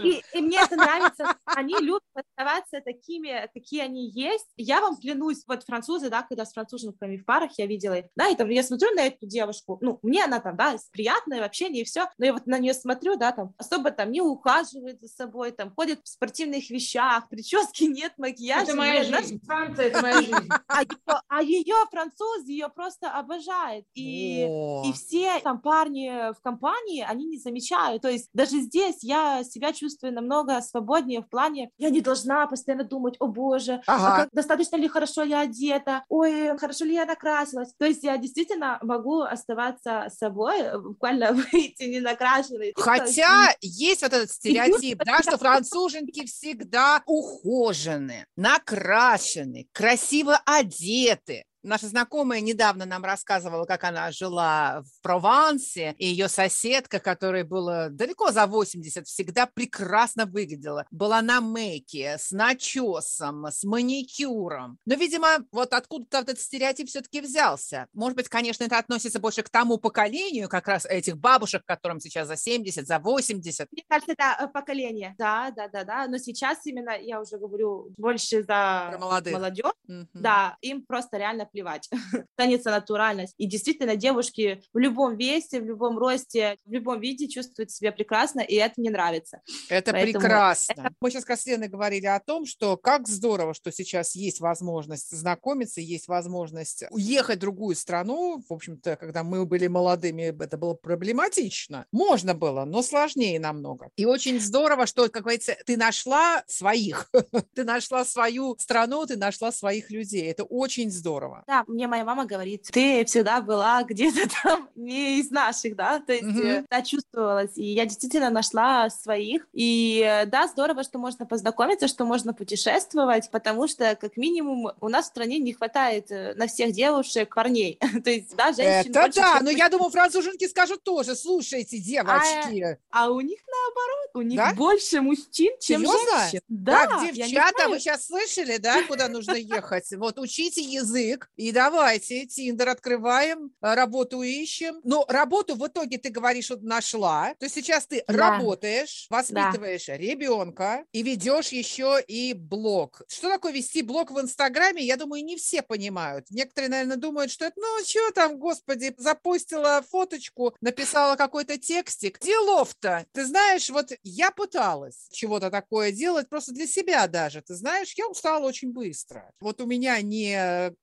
[0.04, 1.36] и, и мне это нравится.
[1.46, 4.48] Они любят оставаться такими, какие они есть.
[4.58, 8.30] Я вам клянусь, вот французы, да, когда с француженками в парах я видела их, да,
[8.30, 11.82] и там я смотрю на эту девушку, ну, мне она там, да, приятная в общении
[11.82, 15.08] и все, но я вот на нее смотрю, да, там, особо там не ухаживает за
[15.08, 18.64] собой, там, ходит в спортивных вещах, прически нет, макияжа.
[18.64, 20.50] Это моя нет, жизнь, Франция, это моя жизнь.
[20.68, 24.44] А ее, а ее француз ее просто обожает, и,
[24.86, 29.44] и все там парни в компании, они не замечают, то есть даже даже здесь я
[29.44, 34.08] себя чувствую намного свободнее в плане, я не должна постоянно думать, о боже, а Ага.
[34.08, 37.74] а как, достаточно ли хорошо я одета, ой, хорошо ли я накрасилась.
[37.78, 42.74] То есть я действительно могу оставаться собой, э, буквально выйти не накрашенной.
[42.76, 51.46] Хотя есть вот этот стереотип, да, что француженки всегда ухожены, накрашены, красиво одеты.
[51.64, 57.88] Наша знакомая недавно нам рассказывала, как она жила в Провансе, и ее соседка, которой было
[57.90, 60.86] далеко за 80, всегда прекрасно выглядела.
[60.92, 64.78] Была на мейке, с начесом, с маникюром.
[64.86, 67.88] Но, видимо, вот откуда-то вот этот стереотип все-таки взялся.
[67.94, 72.28] Может быть, конечно, это относится больше к тому поколению, как раз этих бабушек, которым сейчас
[72.28, 73.72] за 70, за 80.
[73.72, 75.16] Мне кажется, это э, поколение.
[75.18, 76.08] Да, да, да, да.
[76.08, 79.34] Но сейчас именно, я уже говорю, больше за Про молодых.
[79.34, 79.66] молодежь.
[80.14, 81.90] Да, им просто реально плевать.
[82.38, 83.34] Ценится натуральность.
[83.38, 88.42] И действительно, девушки в любом весе, в любом росте, в любом виде чувствуют себя прекрасно,
[88.42, 89.42] и это мне нравится.
[89.70, 90.94] Это Поэтому прекрасно.
[91.02, 95.80] Мы сейчас с Леной говорили о том, что как здорово, что сейчас есть возможность знакомиться,
[95.80, 98.44] есть возможность уехать в другую страну.
[98.50, 101.86] В общем-то, когда мы были молодыми, это было проблематично.
[101.92, 103.90] Можно было, но сложнее намного.
[103.96, 107.10] И очень здорово, что, как говорится, ты нашла своих.
[107.54, 110.30] Ты нашла свою страну, ты нашла своих людей.
[110.30, 111.43] Это очень здорово.
[111.48, 116.14] Да, мне моя мама говорит, ты всегда была где-то там не из наших, да, то
[116.14, 121.26] есть э, да, чувствовалась, и я действительно нашла своих, и э, да, здорово, что можно
[121.26, 126.34] познакомиться, что можно путешествовать, потому что, как минимум, у нас в стране не хватает э,
[126.36, 130.48] на всех девушек парней, то есть, да, женщин Это больше, да, но я думаю, француженки
[130.48, 134.54] скажут тоже, слушайте, девочки, а у них наоборот, у них Да?
[134.54, 136.20] больше мужчин, чем Серьезно?
[136.20, 136.42] женщин.
[136.48, 139.86] Да, так, девчата, вы сейчас слышали, да, куда нужно ехать?
[139.96, 144.80] Вот учите язык и давайте, Тиндер открываем, а, работу ищем.
[144.84, 147.34] Но работу в итоге ты говоришь, что нашла.
[147.40, 148.14] То есть сейчас ты Да.
[148.38, 153.02] работаешь, воспитываешь ребенка и ведешь еще и блог.
[153.10, 154.84] Что такое вести блог в Инстаграме?
[154.84, 156.28] Я думаю, не все понимают.
[156.30, 162.20] Некоторые, наверное, думают, что это, ну, что там, господи, запустила фоточку, написала какой-то текстик.
[162.20, 163.06] Делов-то.
[163.12, 167.42] Ты знаешь, вот я пыталась чего-то такое делать просто для себя даже.
[167.42, 169.32] Ты знаешь, я устала очень быстро.
[169.40, 170.74] Вот у меня не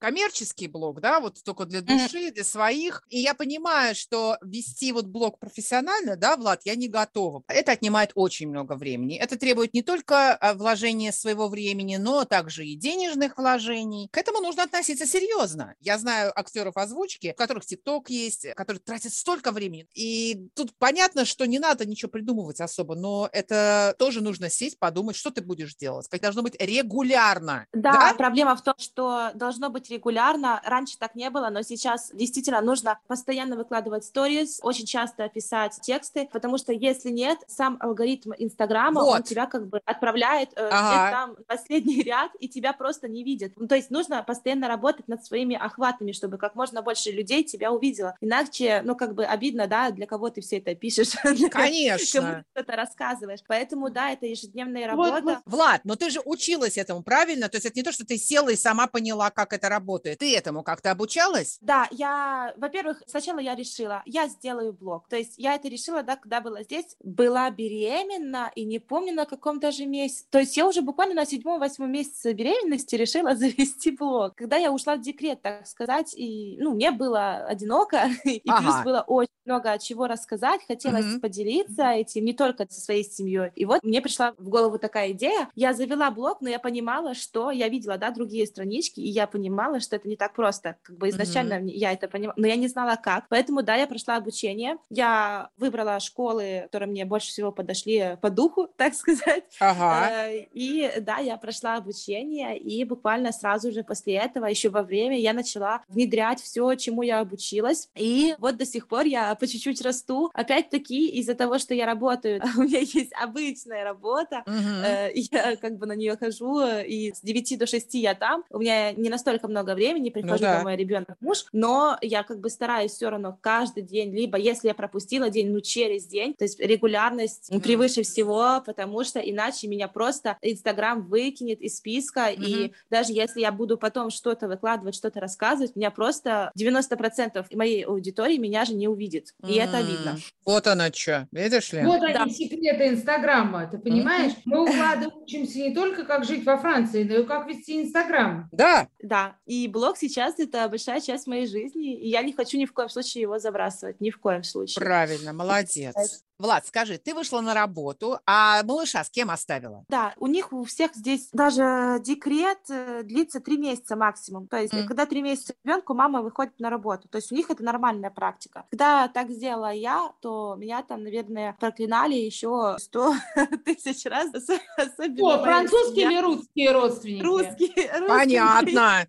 [0.40, 3.02] коммерческий блог, да, вот только для души, для своих.
[3.08, 7.42] И я понимаю, что вести вот блог профессионально, да, Влад, я не готова.
[7.48, 9.16] Это отнимает очень много времени.
[9.16, 14.08] Это требует не только а, вложения своего времени, но также и денежных вложений.
[14.12, 15.74] К этому нужно относиться серьезно.
[15.80, 19.86] Я знаю актеров озвучки, у которых ТикТок есть, которые тратят столько времени.
[19.94, 25.16] И тут понятно, что не надо ничего придумывать особо, но это тоже нужно сесть, подумать,
[25.16, 26.08] что ты будешь делать.
[26.08, 27.66] Как должно быть регулярно.
[27.72, 30.29] Да, проблема в том, что должно быть регулярно.
[30.64, 36.28] Раньше так не было, но сейчас действительно нужно постоянно выкладывать сторис, очень часто писать тексты,
[36.32, 39.24] потому что если нет, сам алгоритм Инстаграма, он Вот.
[39.24, 41.10] тебя как бы отправляет э, Ага.
[41.10, 43.52] там последний ряд, и тебя просто не видит.
[43.56, 47.72] Ну, то есть нужно постоянно работать над своими охватами, чтобы как можно больше людей тебя
[47.72, 48.16] увидело.
[48.20, 51.10] Иначе, ну, как бы обидно, да, для кого ты все это пишешь,
[51.50, 52.44] Конечно.
[52.54, 53.40] ты это рассказываешь.
[53.46, 55.42] Поэтому, да, это ежедневная Вот, работа.
[55.46, 57.48] Влад, но ты же училась этому, правильно?
[57.48, 60.09] То есть это не то, что ты села и сама поняла, как это работает.
[60.16, 61.58] Ты этому как-то обучалась?
[61.60, 65.08] Да, я, во-первых, сначала я решила, я сделаю блог.
[65.08, 69.26] То есть я это решила, да, когда была здесь, была беременна и не помню на
[69.26, 70.24] каком даже месяце.
[70.30, 74.34] То есть я уже буквально на седьмом-восьмом месяце беременности решила завести блог.
[74.36, 78.84] Когда я ушла в декрет, так сказать, и, ну, мне было одиноко, и плюс Ага.
[78.84, 81.20] было очень много чего рассказать, хотелось Мгм.
[81.20, 83.50] поделиться этим не только со своей семьей.
[83.54, 85.48] И вот мне пришла в голову такая идея.
[85.54, 89.80] Я завела блог, но я понимала, что я видела, да, другие странички, и я понимала,
[89.80, 90.76] что это не так просто.
[90.82, 93.24] Как бы изначально мне- я это понимала, но я не знала как.
[93.28, 94.76] Поэтому, да, я прошла обучение.
[94.90, 99.44] Я выбрала школы, которые мне больше всего подошли по духу, так сказать.
[99.60, 100.08] Ага.
[100.10, 105.18] Э, И да, я прошла обучение, и буквально сразу же после этого, еще во время,
[105.18, 107.88] я начала внедрять все, чему я обучилась.
[107.94, 110.30] И вот до сих пор я по чуть-чуть расту.
[110.34, 115.86] Опять-таки, из-за того, что я работаю, у меня есть обычная работа, э, я как бы
[115.86, 118.44] на нее хожу, и с 9 до 6 я там.
[118.50, 120.58] У меня не настолько много времени, прихожу да.
[120.58, 124.74] домой, ребенок, муж, но я как бы стараюсь все равно каждый день, либо если я
[124.74, 127.60] пропустила день, ну через день, то есть регулярность Мгм.
[127.62, 132.72] превыше всего, потому что иначе меня просто Инстаграм выкинет из списка, и Мгм.
[132.90, 138.64] даже если я буду потом что-то выкладывать, что-то рассказывать, меня просто 90% моей аудитории меня
[138.64, 140.10] же не увидит, и это обидно.
[140.10, 141.84] М, Вот оно что, видишь ли?
[141.84, 142.26] Вот они, Да.
[142.28, 144.32] секреты Инстаграма, ты понимаешь?
[144.44, 148.48] Мы у Влады учимся не только, как жить во Франции, но и как вести Инстаграм.
[148.52, 152.66] Да, Да, и блог сейчас это большая часть моей жизни, и я не хочу ни
[152.66, 154.84] в коем случае его забрасывать, ни в коем случае.
[154.84, 156.22] правильно, молодец.
[156.40, 159.84] Влад, скажи, ты вышла на работу, а малыша с кем оставила?
[159.90, 164.46] Да, у них у всех здесь даже декрет э, длится три месяца максимум.
[164.46, 164.86] То есть, М.
[164.86, 167.08] когда три месяца ребенку, мама выходит на работу.
[167.10, 168.64] То есть у них это нормальная практика.
[168.70, 173.12] Когда так сделала я, то меня там, наверное, проклинали еще сто
[173.66, 174.28] тысяч раз.
[174.34, 176.10] ос- Особенно О, французские семья.
[176.20, 177.22] или русские родственники?
[177.22, 178.08] Русские, русские.
[178.08, 179.06] Понятно.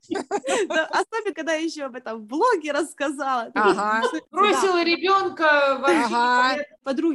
[0.89, 3.49] Особенно, когда я еще об этом в блоге рассказала.
[3.55, 4.01] Ага.
[4.31, 6.63] Бросила ребенка вообще Ага.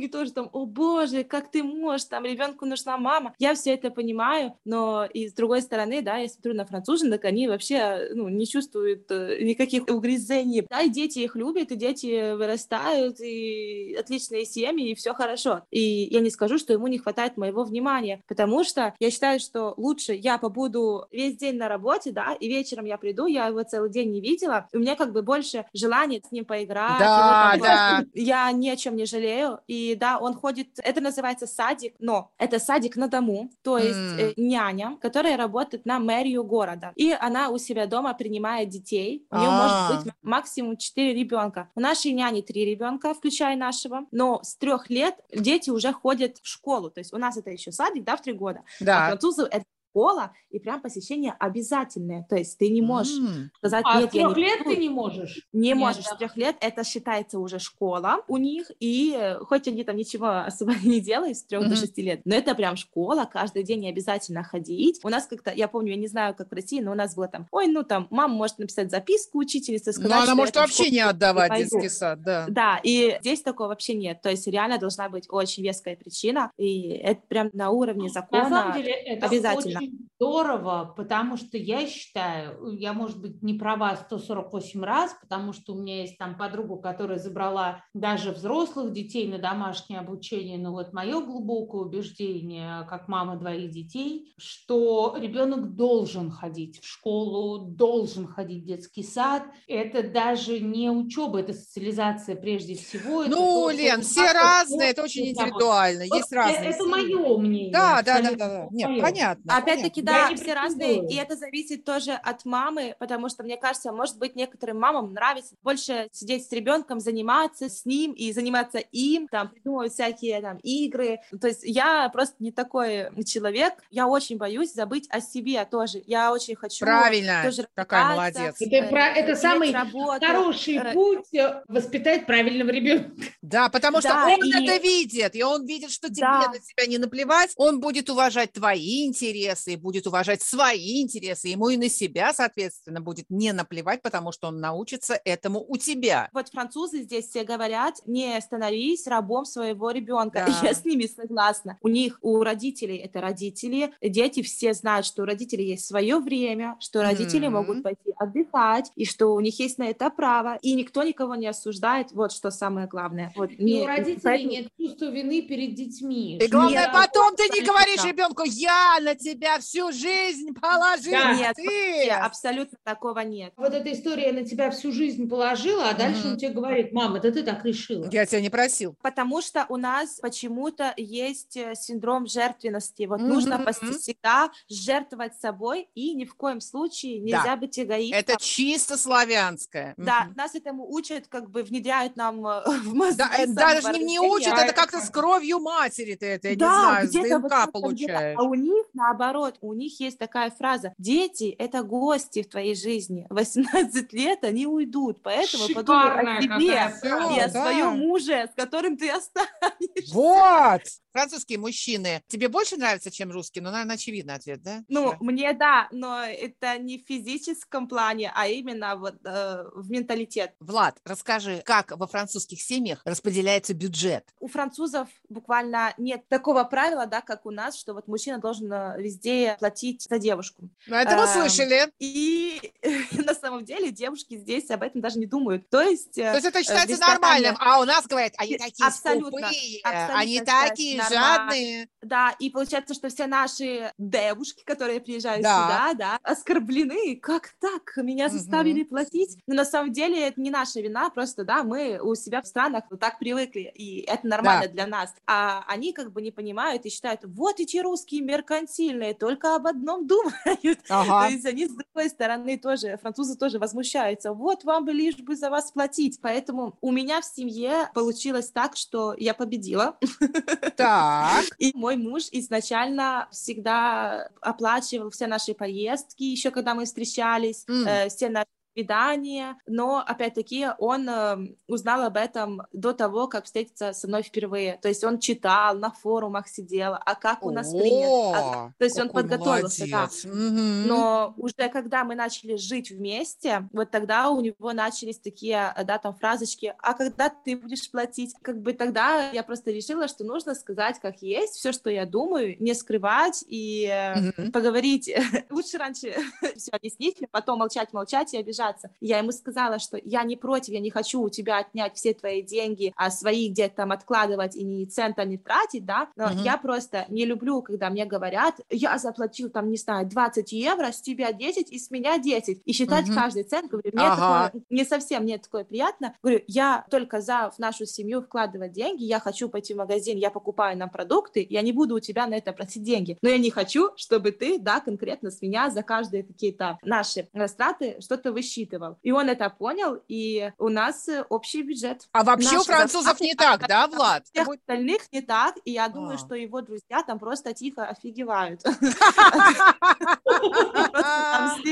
[0.06, 3.34] Подруги тоже там, о боже, как ты можешь, там ребенку нужна мама.
[3.38, 7.48] Я все это понимаю, но и с другой стороны, да, я смотрю на француженок, они
[7.48, 10.66] вообще ну, не чувствуют э, никаких угрызений.
[10.68, 15.62] Да, и дети их любят, и дети вырастают, и отличные семьи, и все хорошо.
[15.70, 19.74] И я не скажу, что ему не хватает моего внимания, потому что я считаю, что
[19.76, 23.90] лучше я побуду весь день на работе, да, и вечером я приду, я его целый
[23.90, 26.98] день не видела, и у меня как бы больше желания с ним поиграть.
[26.98, 28.04] Да, да.
[28.14, 29.60] я ни о чем не жалею.
[29.66, 34.32] И да, он ходит, это называется садик, но это садик на дому, то есть э,
[34.36, 36.92] няня, которая работает на мэрию города.
[36.96, 39.26] И она у себя дома принимает детей.
[39.30, 39.88] У нее А.
[39.90, 41.70] может быть максимум 4 ребенка.
[41.74, 44.06] У нашей няни 3 ребенка, включая нашего.
[44.10, 46.90] Но с трех лет дети уже ходят в школу.
[46.90, 48.60] То есть у нас это еще садик, да, в 3 года.
[48.80, 49.06] А Да.
[49.08, 49.64] французы это
[49.96, 52.26] школа, и прям посещение обязательное.
[52.28, 53.50] То есть ты не можешь М.
[53.56, 54.70] сказать, А нет, с я не трех лет приду».
[54.70, 55.46] ты не можешь?
[55.52, 56.14] Не Нет, можешь, да.
[56.14, 60.26] с трех лет это считается уже школа у них, и э, хоть они там ничего
[60.46, 61.70] особо не делают с трех Мгм.
[61.70, 65.00] до шести лет, но это прям школа, каждый день не обязательно ходить.
[65.02, 67.28] У нас как-то, я помню, я не знаю, как в России, но у нас было
[67.28, 70.90] там, ой, ну там, мама может написать записку учительнице, сказать, Ну, она что может вообще
[70.90, 71.70] не отдавать пойду.
[71.70, 72.46] детский сад, да.
[72.48, 74.20] Да, и здесь такого вообще нет.
[74.22, 78.48] То есть реально должна быть очень веская причина, и это прям на уровне закона.
[78.50, 79.78] На самом деле это обязательно.
[79.78, 79.85] очень
[80.16, 85.80] здорово, потому что я считаю, я, может быть, не права 148 раз, потому что у
[85.80, 91.20] меня есть там подруга, которая забрала даже взрослых детей на домашнее обучение, но вот мое
[91.20, 98.66] глубокое убеждение, как мама двоих детей, что ребенок должен ходить в школу, должен ходить в
[98.66, 99.44] детский сад.
[99.66, 103.22] Это даже не учеба, это социализация прежде всего.
[103.22, 106.70] это Ну, то, Лен, все разные, это очень индивидуально, есть разные.
[106.70, 107.72] Это мое мнение.
[107.72, 108.68] Да, да, да, да, да.
[108.70, 109.56] Нет, понятно.
[109.80, 114.18] Опять-таки, да, все разные, и это зависит тоже от мамы, потому что, мне кажется, может
[114.18, 119.48] быть, некоторым мамам нравится больше сидеть с ребенком, заниматься с ним и заниматься им, там,
[119.48, 121.18] придумывать всякие там игры.
[121.40, 126.02] То есть я просто не такой человек, я очень боюсь забыть о себе тоже.
[126.06, 128.54] Я очень хочу Правильно, тоже какая молодец.
[128.60, 130.24] Это про- это самый работу.
[130.24, 133.10] Хороший э, путь э, воспитать правильного ребенка.
[133.42, 136.48] Да, потому что Да, он и- это видит, и он видит, что тебе Да.
[136.52, 141.68] на тебя не наплевать, он будет уважать твои интересы, и будет уважать свои интересы, ему
[141.68, 146.28] и на себя, соответственно, будет не наплевать, потому что он научится этому у тебя.
[146.32, 150.44] Вот французы здесь все говорят, не становись рабом своего ребенка.
[150.46, 150.58] Да.
[150.68, 151.78] Я с ними согласна.
[151.82, 153.92] У них, у родителей это родители.
[154.02, 157.54] Дети все знают, что у родителей есть свое время, что родители Мгм.
[157.56, 160.58] могут пойти отдыхать, и что у них есть на это право.
[160.62, 162.12] И никто никого не осуждает.
[162.12, 163.32] Вот что самое главное.
[163.36, 166.38] Вот, И не- у родителей поэтому- нет чувства вины перед детьми.
[166.38, 171.34] И главное, я- потом ты не говоришь ребенку, я на тебя всю жизнь положил, Да.
[171.34, 172.08] Нет, ты.
[172.10, 173.52] абсолютно такого нет.
[173.56, 176.30] Вот эта история на тебя всю жизнь положила, а дальше Мгм.
[176.32, 178.08] он тебе говорит, мама, это ты так решила.
[178.10, 178.94] Я тебя не просил.
[179.02, 183.04] Потому что у нас почему-то есть э, синдром жертвенности.
[183.06, 183.68] Вот нужно Мгм.
[183.68, 188.18] пос- всегда жертвовать собой, и ни в коем случае нельзя быть эгоистом.
[188.18, 189.94] Это чисто славянское.
[189.96, 190.34] Да, Мгм.
[190.36, 193.18] нас этому учат, как бы внедряют нам э, в мозги.
[193.18, 196.66] Да, э, даже не, не учат, это как-то с кровью матери ты это, я да,
[197.02, 197.70] не знаю, с вот ДНК где-то.
[197.72, 198.38] получаешь.
[198.38, 203.26] А у них наоборот, у них есть такая фраза: дети это гости в твоей жизни.
[203.30, 207.62] 18 лет они уйдут, поэтому подумай Шикарная о себе и о да.
[207.62, 210.14] своем муже, с которым ты останешься.
[210.14, 210.82] Вот!
[211.16, 213.62] Французские мужчины тебе больше нравятся, чем русские?
[213.62, 214.84] Ну, наверное, очевидный ответ, да?
[214.88, 215.24] Ну, Что?
[215.24, 220.54] мне да, но это не в физическом плане, а именно вот э, в менталитет.
[220.60, 224.28] Влад, расскажи, как во французских семьях распределяется бюджет?
[224.40, 229.00] У французов буквально нет такого правила, да, как у нас, что вот мужчина должен э,
[229.26, 230.68] везде платить за девушку.
[230.86, 231.92] Ну, это мы Эм, слышали.
[231.98, 232.72] И
[233.12, 235.68] на самом деле девушки здесь об этом даже не думают.
[235.68, 236.16] То есть...
[236.18, 238.86] э, То есть это считается в ресторане- нормальным, а у нас говорят, они Э, такие
[238.86, 241.88] абсолютно, скупые, абсолютно они считается такие жадные.
[242.02, 245.62] Да, и получается, что все наши девушки, которые приезжают Да.
[245.62, 247.16] сюда, да, оскорблены.
[247.16, 247.96] Как так?
[247.96, 249.38] Меня заставили платить?
[249.46, 252.84] Но на самом деле это не наша вина, просто, да, мы у себя в странах
[252.90, 255.12] вот так привыкли, и это нормально для нас.
[255.26, 260.06] А они как бы не понимают и считают, вот эти русские меркантильные, только об одном
[260.06, 260.80] думают.
[260.88, 261.26] Ага.
[261.28, 264.32] То есть они с другой стороны тоже, французы тоже возмущаются.
[264.32, 266.18] Вот вам бы лишь бы за вас платить.
[266.22, 269.98] Поэтому у меня в семье получилось так, что я победила.
[270.76, 271.44] Так.
[271.58, 277.86] И мой муж изначально всегда оплачивал все наши поездки, еще когда мы встречались, М.
[277.86, 283.94] э, все наши свидания, но, опять-таки, он э, узнал об этом до того, как встретиться
[283.94, 284.78] со мной впервые.
[284.82, 288.36] То есть он читал, на форумах сидел, а как у нас принято.
[288.36, 289.96] а- то есть он подготовился, да.
[289.96, 290.24] молодец.
[290.24, 290.86] Мгм.
[290.88, 296.14] Но уже когда мы начали жить вместе, вот тогда у него начались такие, да, там
[296.14, 298.34] фразочки, а когда ты будешь платить?
[298.42, 302.56] Как бы тогда я просто решила, что нужно сказать как есть, все, что я думаю,
[302.60, 305.10] не скрывать и э, поговорить.
[305.50, 306.14] Лучше раньше
[306.56, 308.90] все объяснить, чем потом молчать, молчать и обижаться.
[309.00, 312.42] Я ему сказала, что я не против, я не хочу у тебя отнять все твои
[312.42, 316.42] деньги, а свои где-то там откладывать и ни цента не тратить, да, но Мгм.
[316.42, 321.00] я просто не люблю, когда мне говорят, я заплатил там, не знаю, 20 евро, с
[321.00, 323.10] тебя 10 и с меня 10, и считать Мгм.
[323.10, 324.50] каждый цент, говорю, мне Ага.
[324.50, 329.04] такое не совсем, мне такое приятно, говорю, я только за в нашу семью вкладывать деньги,
[329.04, 332.34] я хочу пойти в магазин, я покупаю нам продукты, я не буду у тебя на
[332.34, 336.22] это просить деньги, но я не хочу, чтобы ты, да, конкретно с меня за каждые
[336.24, 338.55] какие-то наши растраты что-то высчитывал.
[339.02, 342.08] И он это понял, и у нас э, общий бюджет.
[342.12, 344.22] А вообще у французов не так, да, Влад?
[344.22, 346.18] У всех остальных не так, и я думаю, А.
[346.18, 348.62] что его друзья там просто тихо офигевают.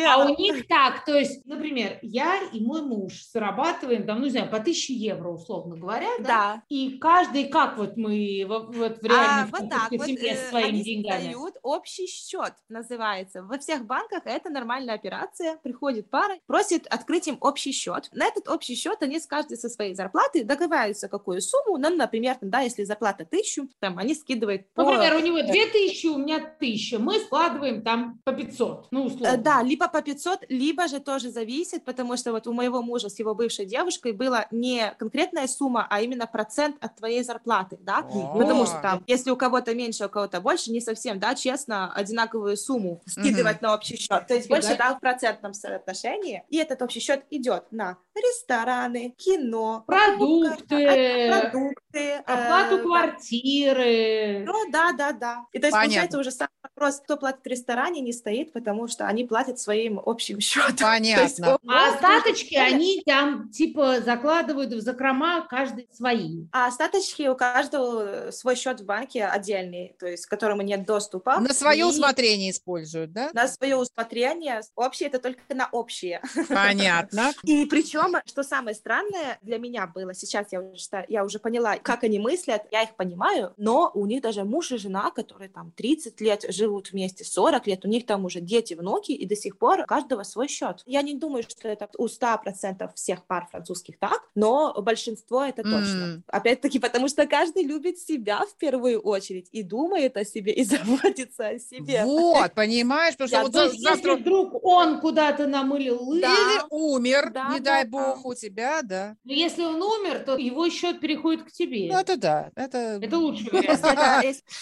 [0.07, 4.31] А у них так, то есть, например, я и мой муж зарабатываем, там, ну, не
[4.31, 6.63] знаю, по 1000 евро, условно говоря, да?
[6.69, 11.35] И каждый, как вот мы вот в А, реальной вот семье э, с своими деньгами.
[11.63, 13.43] общий счет, называется.
[13.43, 15.59] Во всех банках это нормальная операция.
[15.63, 18.09] Приходит пара, просит открыть им общий счет.
[18.13, 21.79] На этот общий счет они с каждой со своей зарплаты договариваются, какую сумму.
[21.79, 24.83] Ну, например, там, да, если зарплата тысячу, там они скидывают по...
[24.83, 29.37] Например, у него 2000, у меня 1000, мы складываем там по 500, ну, Э, условно.
[29.39, 33.19] Да, либо по 500, либо же тоже зависит, потому что вот у моего мужа с
[33.19, 38.63] его бывшей девушкой была не конкретная сумма, а именно процент от твоей зарплаты, да, потому
[38.63, 38.67] О.
[38.67, 43.03] что там, если у кого-то меньше, у кого-то больше, не совсем, да, честно, одинаковую сумму
[43.07, 44.61] скидывать на общий счет, то есть Фига.
[44.61, 52.13] больше, да, в процентном соотношении, и этот общий счет идет на рестораны, кино, Продукты, продукты,
[52.27, 54.45] оплату э, квартиры.
[54.47, 55.47] ну, да, да, да.
[55.53, 55.95] И то есть, Понятно.
[55.95, 60.01] получается, уже сам вопрос, кто платит в ресторане, не стоит, потому что они платят своим
[60.05, 60.77] общим счетом.
[60.81, 61.59] Понятно.
[61.69, 66.47] А остаточки они там типа закладывают в закрома каждый свои.
[66.53, 71.41] А остаточки у каждого свой счет в банке отдельный, то есть к которому нет доступа.
[71.41, 73.31] На свое И усмотрение используют, да?
[73.33, 74.61] На свое усмотрение.
[74.77, 76.23] Общие это только на общие.
[76.55, 77.33] Понятно.
[77.45, 81.77] И причем, что самое странное для меня было, сейчас я уже, считаю- я уже поняла,
[81.79, 85.73] как они мыслят, я их понимаю, но у них даже муж и жена, которые там
[85.77, 89.59] 30 лет живут вместе, 40 лет, у них там уже дети, внуки, и до сих
[89.59, 90.83] пор у каждого свой счет.
[90.87, 96.05] Я не думаю, что это у 100% всех пар французских так, но большинство это точно.
[96.05, 96.25] М.
[96.29, 100.65] Опять-таки, потому что каждый любит себя в первую очередь и думает о себе, и
[101.19, 102.03] заботится о себе.
[102.05, 106.23] Вот, понимаешь, потому что вот То за- есть, если завтра вдруг он куда-то намылил лыжи.
[106.35, 107.91] Или умер, Да, не да, дай да.
[107.91, 109.17] бог, у тебя, да.
[109.25, 111.89] но если он умер, то его счет переходит к тебе.
[111.93, 112.99] Ну, это да, это...
[113.03, 113.83] Это лучший вариант.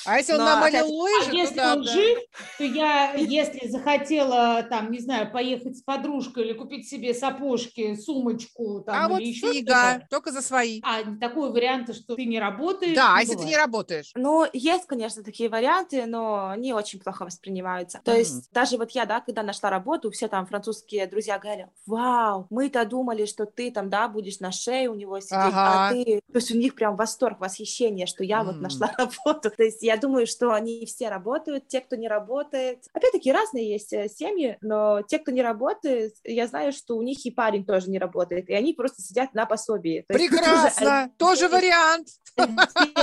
[0.07, 2.19] А если он намылил опять- лыжи, А то если он жив,
[2.59, 8.81] то я, если захотела, там, не знаю, поехать с подружкой или купить себе сапожки, сумочку,
[8.85, 10.81] там, А вот фига, только за свои.
[10.85, 12.95] а такой вариант, что ты не работаешь.
[12.95, 14.11] Да, а если ты не работаешь.
[14.15, 18.01] Ну, есть, конечно, такие варианты, но они очень плохо воспринимаются.
[18.05, 22.47] То есть даже вот я, да, когда нашла работу, все там французские друзья говорили, вау,
[22.51, 25.89] мы-то думали, что ты там, да, будешь на шее у него сидеть, Ага.
[25.89, 26.21] а ты...
[26.33, 28.63] То есть у них прям восторг, восхищение, что я вот М.
[28.63, 29.51] нашла работу.
[29.51, 32.85] То есть я думаю, что они все работают, те, кто не работает.
[32.93, 37.25] Опять-таки разные есть э, семьи, но те, кто не работает, я знаю, что у них
[37.27, 40.05] и парень тоже не работает, и они просто сидят на пособии.
[40.09, 42.09] То есть Прекрасно, тоже вариант.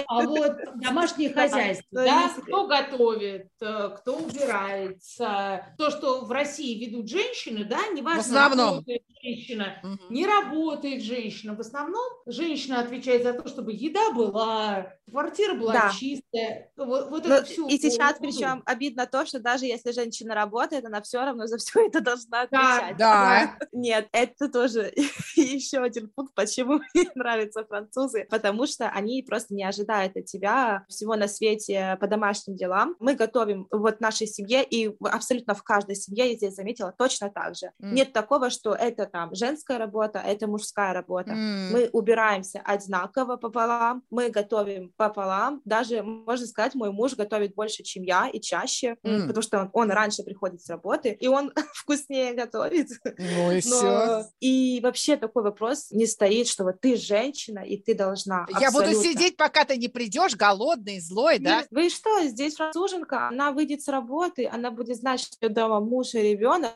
[0.07, 6.83] А вот домашнее хозяйство, да, есть- кто готовит, э, кто убирается, то, что в России
[6.83, 8.21] ведут женщины, да, неважно,
[8.51, 8.75] основном.
[8.75, 9.99] работает женщина, Мгм.
[10.09, 11.53] не работает женщина.
[11.55, 15.91] В основном женщина отвечает за то, чтобы еда была, квартира была Да.
[15.99, 16.71] чистая.
[16.77, 17.67] Вот, вот Ну, это все.
[17.67, 21.85] и сейчас причем обидно то, что даже если женщина работает, она все равно за все
[21.87, 22.97] это должна отвечать.
[22.97, 23.57] Да.
[23.73, 24.93] Нет, это тоже
[25.35, 30.25] еще один пункт, почему мне нравятся французы, потому что они они просто не ожидают от
[30.25, 32.95] тебя всего на свете по домашним делам.
[32.99, 37.55] Мы готовим вот нашей семье, и абсолютно в каждой семье, я здесь заметила, точно так
[37.55, 37.71] же.
[37.81, 37.93] Mm.
[37.93, 41.31] Нет такого, что это там женская работа, это мужская работа.
[41.31, 41.71] Mm.
[41.71, 45.61] Мы убираемся одинаково пополам, мы готовим пополам.
[45.65, 49.27] Даже, можно сказать, мой муж готовит больше, чем я, и чаще, mm.
[49.27, 52.87] потому что он, он раньше приходит с работы, и он вкуснее готовит.
[53.17, 54.23] Ну и все.
[54.39, 58.93] И вообще такой вопрос не стоит, что вот ты женщина, и ты должна Я буду
[58.93, 61.65] сидеть, пока ты не придешь, голодный, злой, да?
[61.71, 66.19] Вы что, здесь француженка, она выйдет с работы, она будет знать, что дома муж и
[66.19, 66.71] ребенок,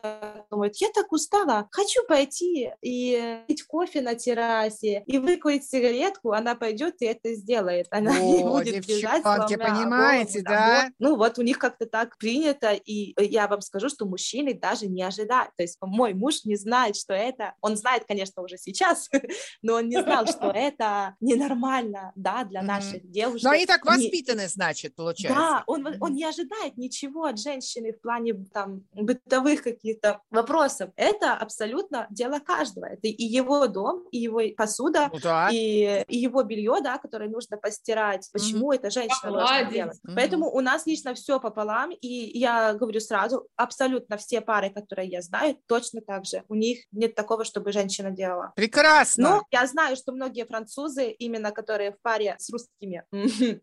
[0.50, 6.54] думает, я так устала, хочу пойти и пить кофе на террасе, и выкурить сигаретку, она
[6.54, 7.86] пойдет и это сделает.
[7.90, 10.90] Она О, не будет бежать, понимаете, да?
[10.98, 15.02] Ну вот у них как-то так принято, и я вам скажу, что мужчины даже не
[15.02, 15.50] ожидают.
[15.56, 17.54] То есть мой муж не знает, что это...
[17.60, 19.08] Он знает, конечно, уже сейчас,
[19.62, 23.44] но он не знал, что это ненормально, да, для наших девушек.
[23.44, 25.38] Но они так воспитаны, значит, получается.
[25.38, 30.90] Да, он, он не ожидает ничего от женщины в плане там бытовых каких-то вопросов.
[30.96, 32.86] Это абсолютно дело каждого.
[32.86, 35.48] Это и его дом, и его посуда, ну, да.
[35.50, 38.28] и, и его белье, да, которое нужно постирать.
[38.32, 38.76] Почему mm-hmm.
[38.76, 39.48] это женщина Молодец.
[39.48, 39.98] должна делать?
[40.06, 40.14] Mm-hmm.
[40.14, 45.22] Поэтому у нас лично все пополам, и я говорю сразу, абсолютно все пары, которые я
[45.22, 46.42] знаю, точно так же.
[46.48, 48.52] У них нет такого, чтобы женщина делала.
[48.56, 49.22] Прекрасно.
[49.22, 53.04] Но я знаю, что многие французы, именно которые в паре с русскими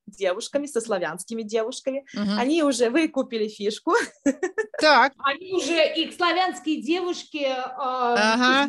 [0.08, 2.32] девушками, со славянскими девушками, угу.
[2.38, 3.94] они уже выкупили фишку.
[4.80, 5.14] Так.
[5.24, 8.68] Они уже их славянские девушки э, ага.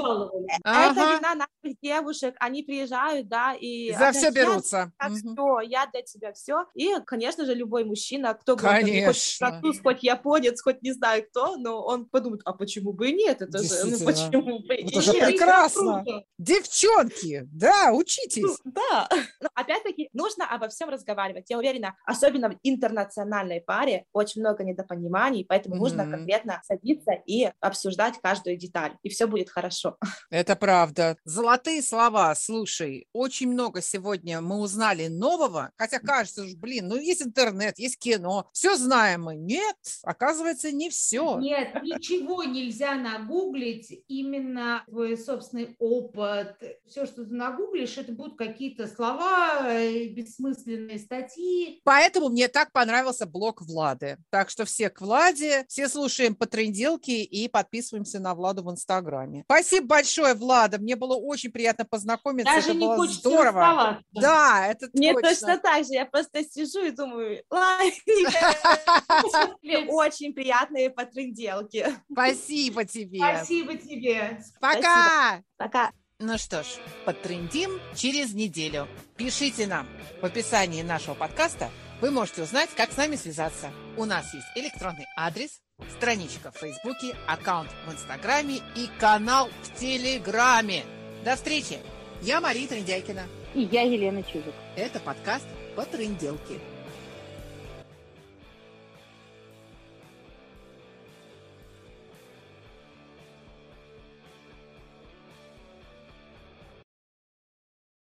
[0.64, 0.90] ага.
[0.90, 2.34] Это вина наших девушек.
[2.38, 3.92] Они приезжают, да, и...
[3.92, 4.92] За все берутся.
[4.98, 5.18] Так, угу.
[5.18, 6.66] все, я для тебя все.
[6.74, 9.06] И, конечно же, любой мужчина, кто конечно.
[9.06, 13.12] хоть француз, хоть японец, хоть не знаю кто, но он подумает, а почему бы и
[13.12, 13.42] нет?
[13.42, 16.04] Это же, ну, почему бы и Это же прекрасно.
[16.38, 18.42] Девчонки, да, учитесь.
[18.42, 19.08] Ну, да.
[19.40, 21.50] Но опять-таки, нужно обо всем разговаривать.
[21.50, 25.78] Я уверена, особенно в интернациональной паре очень много недопониманий, поэтому mm-hmm.
[25.78, 29.96] нужно конкретно садиться и обсуждать каждую деталь, и все будет хорошо.
[30.30, 31.16] Это правда.
[31.24, 32.34] Золотые слова.
[32.34, 38.48] Слушай, очень много сегодня мы узнали нового, хотя кажется, блин, ну есть интернет, есть кино,
[38.52, 39.36] все знаем мы.
[39.36, 41.38] Нет, оказывается, не все.
[41.38, 46.56] Нет, ничего нельзя нагуглить, именно твой собственный опыт.
[46.88, 51.80] Все, что ты нагуглишь, это будут какие-то слова, э, бессмысленные статьи.
[51.84, 54.18] Поэтому мне так понравился блог Влады.
[54.30, 59.42] Так что все к Владе, все слушаем по тренделке и подписываемся на Владу в Инстаграме.
[59.44, 60.78] Спасибо большое, Влада.
[60.78, 62.52] Мне было очень приятно познакомиться.
[62.52, 64.02] Даже это не было здорово.
[64.12, 65.30] Да, это Мне точно.
[65.30, 65.92] точно так же.
[65.92, 67.42] Я просто сижу и думаю,
[69.88, 71.96] очень приятные по тренделке.
[72.10, 73.18] Спасибо тебе.
[73.18, 74.40] Спасибо тебе.
[74.60, 75.42] Пока.
[75.56, 75.92] Пока.
[76.18, 76.66] Ну что ж,
[77.04, 78.86] потрендим через неделю.
[79.16, 79.88] Пишите нам
[80.20, 81.70] в описании нашего подкаста.
[82.00, 83.70] Вы можете узнать, как с нами связаться.
[83.96, 85.60] У нас есть электронный адрес,
[85.90, 90.84] страничка в Фейсбуке, аккаунт в Инстаграме и канал в Телеграме.
[91.24, 91.78] До встречи!
[92.22, 93.22] Я Мария Трендяйкина.
[93.54, 94.54] И я Елена Чижик.
[94.76, 96.60] Это подкаст по тренделке.